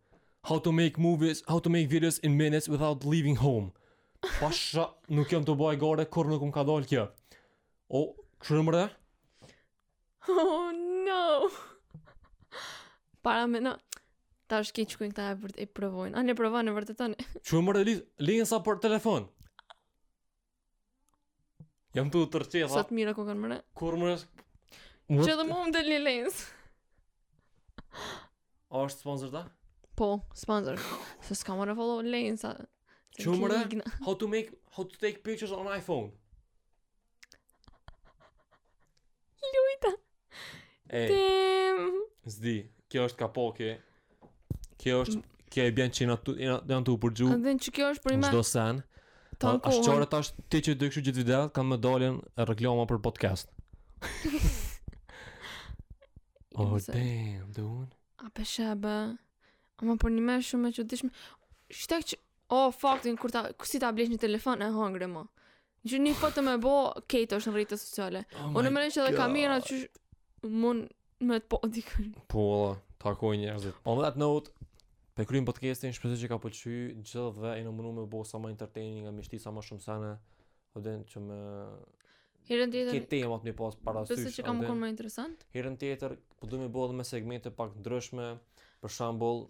How 0.44 0.59
to 0.59 0.70
make 0.72 0.96
movies, 0.98 1.42
how 1.48 1.59
to 1.59 1.68
make 1.68 1.88
videos 1.90 2.18
in 2.20 2.37
minutes 2.37 2.68
without 2.68 3.05
leaving 3.05 3.37
home. 3.40 3.72
Pasha, 4.38 4.85
nuk 5.11 5.29
jam 5.35 5.44
të 5.44 5.57
bëj 5.59 5.79
gore, 5.83 6.07
kur 6.07 6.31
nuk 6.31 6.42
më 6.46 6.53
ka 6.55 6.64
dalë 6.68 6.88
kjo. 6.92 7.07
O, 7.90 8.05
kërëmre? 8.42 8.87
Oh, 10.31 10.70
no. 11.05 11.51
Para 13.27 13.48
me 13.51 13.59
në... 13.59 13.72
Ta 14.48 14.61
është 14.62 14.77
ki 14.77 14.85
që 14.92 14.98
kujnë 15.01 15.14
këta 15.16 15.25
e 15.33 15.38
vërt 15.42 15.57
e 15.59 15.64
provojnë. 15.77 16.14
A 16.16 16.22
ne 16.22 16.37
provojnë 16.38 16.70
e 16.70 16.75
vërtetone. 16.77 17.27
Që 17.42 17.62
më 18.31 18.37
sa 18.46 18.61
për 18.64 18.79
telefon. 18.85 19.27
Jam 21.94 22.09
tu 22.11 22.22
tërqe, 22.33 22.62
tha. 22.66 22.72
Sa 22.72 22.83
të 22.88 22.96
mira 22.96 23.12
ku 23.16 23.24
kanë 23.28 23.40
mëre? 23.42 23.59
Kur 23.76 23.96
mëre? 24.00 24.14
Që 25.12 25.35
dhe 25.37 25.44
mu 25.44 25.59
më 25.66 25.72
del 25.74 25.90
një 25.92 25.98
lens. 26.00 26.38
A 28.72 28.81
është 28.87 29.02
sponsor 29.05 29.33
ta? 29.35 29.42
Po, 29.98 30.09
sponsor. 30.40 30.81
Se 31.26 31.37
s'ka 31.37 31.52
mëre 31.59 31.74
follow 31.76 32.00
lens. 32.07 32.44
Që 33.20 33.35
mëre? 33.37 33.83
How 34.07 34.14
to 34.16 34.28
make, 34.33 34.55
how 34.76 34.87
to 34.88 35.00
take 35.02 35.20
pictures 35.26 35.52
on 35.52 35.68
iPhone? 35.74 36.09
Ljujta. 39.52 39.92
E, 40.96 41.02
Tim. 41.11 41.98
Zdi, 42.31 42.57
kjo 42.88 43.05
është 43.11 43.20
kapoke. 43.20 43.74
Kjo 44.81 45.02
është, 45.05 45.20
kjo 45.52 45.68
e 45.68 45.76
bjen 45.76 45.92
që 45.92 46.07
janë 46.07 46.18
tu, 46.24 46.37
janë 46.40 46.83
tu 46.88 46.96
përgju. 47.05 47.28
Dhe 47.44 47.55
në 47.59 47.66
që 47.68 47.76
kjo 47.76 47.90
është 47.96 48.07
për 48.09 48.16
ime. 48.16 48.33
Zdo 48.33 48.46
sen. 48.55 48.81
Po, 49.42 49.48
të 49.48 49.55
ankohen. 49.57 49.81
Ashtë 49.83 49.90
qore 49.92 50.07
tash 50.12 50.28
ti 50.52 50.61
që 50.66 50.72
dykshu 50.83 51.02
gjithë 51.02 51.18
videat, 51.22 51.52
kam 51.57 51.72
më 51.72 51.78
dolin 51.83 52.18
e 52.38 52.44
reklama 52.48 52.85
për 52.90 53.00
podcast. 53.05 53.48
oh, 56.62 56.76
damn, 56.87 57.48
duen. 57.57 57.88
A 58.22 58.28
për 58.37 58.46
shabë, 58.52 58.94
a 59.81 59.88
më 59.88 59.96
për 60.05 60.14
një 60.14 60.26
me 60.28 60.37
shumë 60.46 60.70
e 60.72 60.76
që 60.78 60.85
dishme, 60.92 61.11
shtek 61.74 62.07
që, 62.12 62.20
oh, 62.55 62.68
faktin, 62.76 63.18
kur 63.18 63.35
ta, 63.35 63.46
kësi 63.59 63.81
ta 63.83 63.90
blesh 63.96 64.12
një 64.14 64.20
telefon 64.22 64.62
e 64.62 64.68
hangre 64.76 65.11
më. 65.11 65.24
Një 65.90 66.02
një 66.07 66.16
fatë 66.22 66.38
të 66.38 66.44
me 66.46 66.57
bo, 66.62 66.76
kejtë 67.11 67.40
është 67.42 67.50
në 67.50 67.57
rritë 67.59 67.81
sociale. 67.83 68.24
Oh 68.44 68.52
Unë 68.61 68.70
më 68.70 68.85
që 68.94 69.02
edhe 69.09 69.16
kamera 69.18 69.57
që 69.66 69.81
mund 70.52 70.87
me 71.26 71.40
të 71.42 71.48
po, 71.50 71.59
dikën. 71.74 72.12
Po, 72.31 72.44
takoj 73.02 73.35
njerëzit. 73.42 73.81
On 73.90 73.98
that 74.05 74.14
note, 74.20 74.55
Pe 75.14 75.25
krym 75.29 75.44
podcastin, 75.44 75.92
shpresoj 75.92 76.16
që 76.22 76.29
ka 76.31 76.37
pëlqyer 76.40 76.92
gjithë 76.98 77.22
dhe 77.38 77.48
e 77.59 77.64
në 77.66 77.72
mënumë 77.79 78.05
bëu 78.12 78.22
sa 78.25 78.38
më 78.40 78.53
entertaining, 78.55 79.09
më 79.12 79.38
sa 79.42 79.51
më 79.53 79.62
shumë 79.66 79.85
sana. 79.85 80.12
Odin 80.81 81.03
që 81.11 81.20
më 81.25 81.40
Herën 82.48 82.70
tjetër. 82.75 82.94
Ti 82.96 83.03
tema 83.11 83.37
më 83.44 83.53
pas 83.59 83.75
parasysh. 83.87 84.14
syve. 84.16 84.25
Besoj 84.25 84.38
që 84.40 84.44
kam 84.46 84.62
qenë 84.64 84.77
më 84.85 84.88
interesant. 84.94 85.42
Herën 85.53 85.75
tjetër, 85.83 86.14
po 86.40 86.48
do 86.48 86.62
më 86.62 86.68
bëu 86.77 86.94
me 86.96 87.05
segmente 87.05 87.53
pak 87.59 87.75
ndryshme. 87.83 88.29
Për 88.83 88.94
shembull, 88.96 89.42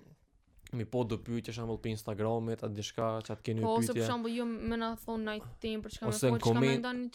mi 0.80 0.84
po 0.94 1.04
do 1.12 1.18
pyetje 1.28 1.54
shambull 1.60 1.78
për 1.84 1.92
Instagramit, 1.94 2.64
atë 2.66 2.74
diçka 2.80 3.10
që 3.28 3.32
atë 3.36 3.46
keni 3.46 3.62
po, 3.62 3.76
pyetje. 3.78 3.92
Po, 3.92 3.94
ose 3.94 4.02
për 4.02 4.10
shembull 4.10 4.34
jo 4.40 4.46
më 4.72 4.78
na 4.82 4.88
thon 5.04 5.22
ndaj 5.28 5.44
tim 5.62 5.84
për 5.86 5.94
çka 5.94 6.10
më 6.10 6.16
thon, 6.18 6.40
çka 6.42 6.56
më 6.64 6.72
ndan 6.82 7.06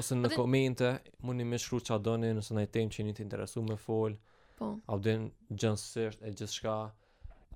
ose 0.00 0.18
në 0.20 0.30
komente 0.36 0.90
mundi 1.24 1.46
më 1.48 1.60
shkruaj 1.64 1.86
çfarë 1.88 2.02
doni 2.10 2.30
nëse 2.36 2.52
ndaj 2.58 2.68
tim 2.74 2.90
që 2.92 3.00
jeni 3.00 3.16
të 3.16 3.24
interesuar 3.24 3.66
me 3.72 3.78
fol. 3.88 4.18
Po. 4.60 4.74
Audin 4.94 5.30
gjansisht 5.58 6.22
e 6.28 6.34
gjithçka 6.36 6.76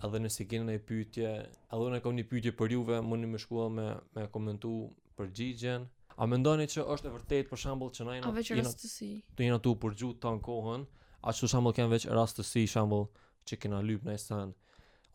edhe 0.07 0.21
nëse 0.23 0.45
keni 0.49 0.67
ndonjë 0.67 0.83
pyetje, 0.89 1.31
edhe 1.75 1.87
unë 1.91 2.01
kam 2.05 2.15
një 2.17 2.25
pyetje 2.31 2.53
për 2.59 2.75
juve, 2.77 2.99
mundi 3.03 3.29
më 3.33 3.41
shkua 3.43 3.69
me 3.75 3.87
me 4.15 4.27
komentu 4.35 4.73
për 5.19 5.31
gjigjen. 5.37 5.87
A 6.19 6.27
mendoni 6.27 6.67
që 6.71 6.85
është 6.95 7.09
e 7.09 7.13
vërtet 7.17 7.51
për 7.51 7.61
shembull 7.65 7.93
që 7.95 8.07
nëna 8.07 8.43
jena 8.43 8.73
të 8.79 9.45
jena 9.45 9.59
tu 9.65 9.73
për 9.85 9.95
gjut 10.01 10.21
tan 10.23 10.41
kohën, 10.49 10.85
a 11.23 11.33
është 11.35 11.51
shembull 11.53 11.77
kanë 11.77 11.93
veç 11.95 12.09
rastësi 12.19 12.65
shembull 12.73 13.07
që 13.49 13.59
kena 13.65 13.81
lyp 13.87 14.07
në 14.07 14.17
stan? 14.23 14.55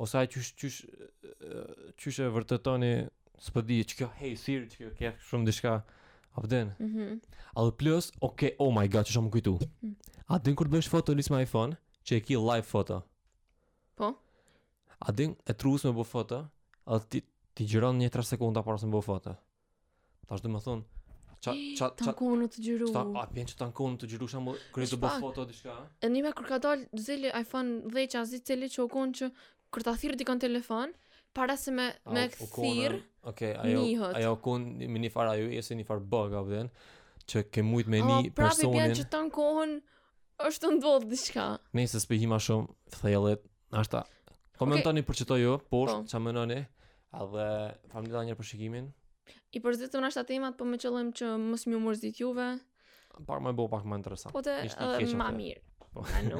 Ose 0.03 0.17
ai 0.21 0.27
çush 0.31 0.53
çush 0.61 0.79
çush 1.99 2.19
e 2.23 2.29
vërtetoni 2.35 2.93
s'po 3.43 3.61
di 3.67 3.81
ç'ka 3.87 4.07
hey 4.19 4.33
sir 4.39 4.65
ç'ka 4.71 4.89
ke 4.99 5.11
shumë 5.29 5.45
diçka 5.51 5.77
avden. 6.35 6.73
Mhm. 6.79 6.87
Mm 6.87 7.21
Alo 7.55 7.69
plus, 7.77 8.07
okay, 8.25 8.55
oh 8.57 8.71
my 8.73 8.87
god, 8.89 9.05
ç'shom 9.05 9.27
kujtu. 9.29 9.59
Mm 9.61 9.89
-hmm. 9.89 9.95
A 10.27 10.37
din 10.45 10.55
kur 10.57 10.65
bësh 10.67 10.89
foto 10.89 11.13
nis 11.13 11.29
me 11.29 11.43
iPhone, 11.43 11.75
ç'e 12.05 12.19
ki 12.25 12.33
live 12.35 12.65
foto. 12.65 13.03
Po. 13.95 14.07
A 15.05 15.11
din 15.11 15.37
e 15.49 15.53
trus 15.53 15.83
me 15.83 15.91
bë 15.91 16.03
foto, 16.07 16.37
a 16.87 16.97
ti 17.11 17.19
ti 17.53 17.65
gjiron 17.69 17.97
një 17.99 18.07
3 18.11 18.27
sekonda 18.33 18.61
para 18.65 18.79
se 18.81 18.87
me 18.87 18.95
bë 18.95 19.01
foto. 19.05 19.33
Tash 20.29 20.41
do 20.45 20.47
të 20.47 20.51
më 20.53 20.61
thon, 20.67 20.83
ça 21.43 21.51
ça 21.51 21.55
ça 21.81 21.89
tankon 22.05 22.45
të 22.53 22.61
gjiru. 22.65 22.87
Ta 22.95 23.01
a 23.19 23.25
pjen 23.33 23.49
të 23.49 23.57
tankon 23.61 23.97
të 23.99 24.09
gjiru 24.13 24.29
apo 24.39 24.53
kur 24.73 24.85
të 24.91 24.99
bë 25.03 25.11
foto 25.25 25.45
diçka. 25.49 25.75
E 25.99 26.09
nima 26.15 26.31
kur 26.37 26.47
ka 26.51 26.61
dal 26.65 26.85
zeli 27.07 27.27
iPhone 27.41 27.81
10 27.91 28.21
azi 28.21 28.39
celi 28.49 28.69
çokon 28.77 29.11
që 29.17 29.29
kur 29.73 29.83
ta 29.87 29.93
thirr 29.99 30.15
dikon 30.21 30.39
telefon, 30.45 30.95
para 31.33 31.57
se 31.57 31.71
me 31.71 31.87
me 32.05 32.27
thirr. 32.37 33.01
Okej, 33.27 33.51
ajo 33.61 34.07
ajo 34.15 34.35
kon 34.45 34.61
me 34.91 34.97
një 35.03 35.11
far 35.11 35.27
ajo 35.35 35.51
ese 35.59 35.75
një 35.75 35.85
far 35.89 35.99
bug 35.99 36.31
apo 36.33 36.49
den 36.55 36.71
që 37.27 37.43
ke 37.51 37.61
shumë 37.63 37.89
me 37.91 37.99
një 38.09 38.17
pra, 38.35 38.47
personin. 38.47 38.71
Po 38.71 38.71
pra 38.71 38.87
bëhet 38.87 38.97
që 39.01 39.09
tankon 39.11 39.77
është 40.47 40.71
ndodh 40.79 41.11
diçka. 41.11 41.47
Nëse 41.75 41.99
s'pëhim 42.05 42.31
më 42.35 42.41
shumë 42.47 42.67
thellet, 42.99 43.41
ashta. 43.71 44.07
Po 44.63 44.71
më 44.71 44.79
ndonë 44.83 45.01
i 45.03 45.07
për 45.07 45.17
që 45.19 45.25
to 45.29 45.37
ju, 45.39 45.45
jo, 45.47 45.55
posht, 45.67 45.91
po. 45.91 46.09
që 46.09 46.19
më 46.23 46.31
ndonë 46.37 46.55
i 46.55 46.61
Adhe, 47.19 47.47
pa 47.91 48.01
një 48.07 48.33
për 48.39 48.47
shikimin 48.49 48.85
I 49.53 49.59
përzit 49.61 49.91
të 49.93 49.99
nështë 50.03 50.23
temat, 50.29 50.55
po 50.57 50.65
me 50.65 50.79
qëllim 50.81 51.09
që 51.17 51.33
mësë 51.49 51.73
më 51.73 51.81
mërë 51.83 52.11
juve 52.19 52.45
Pak 53.27 53.41
më 53.43 53.51
e 53.53 53.57
bo, 53.59 53.65
pak 53.69 53.83
më 53.83 53.99
interesant 54.01 54.31
Po 54.33 54.39
të 54.45 54.53
edhe 54.69 55.17
ma 55.19 55.27
mirë 55.35 55.59
Po, 55.91 56.05
A 56.07 56.21
në, 56.29 56.39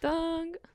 Në 0.02 0.71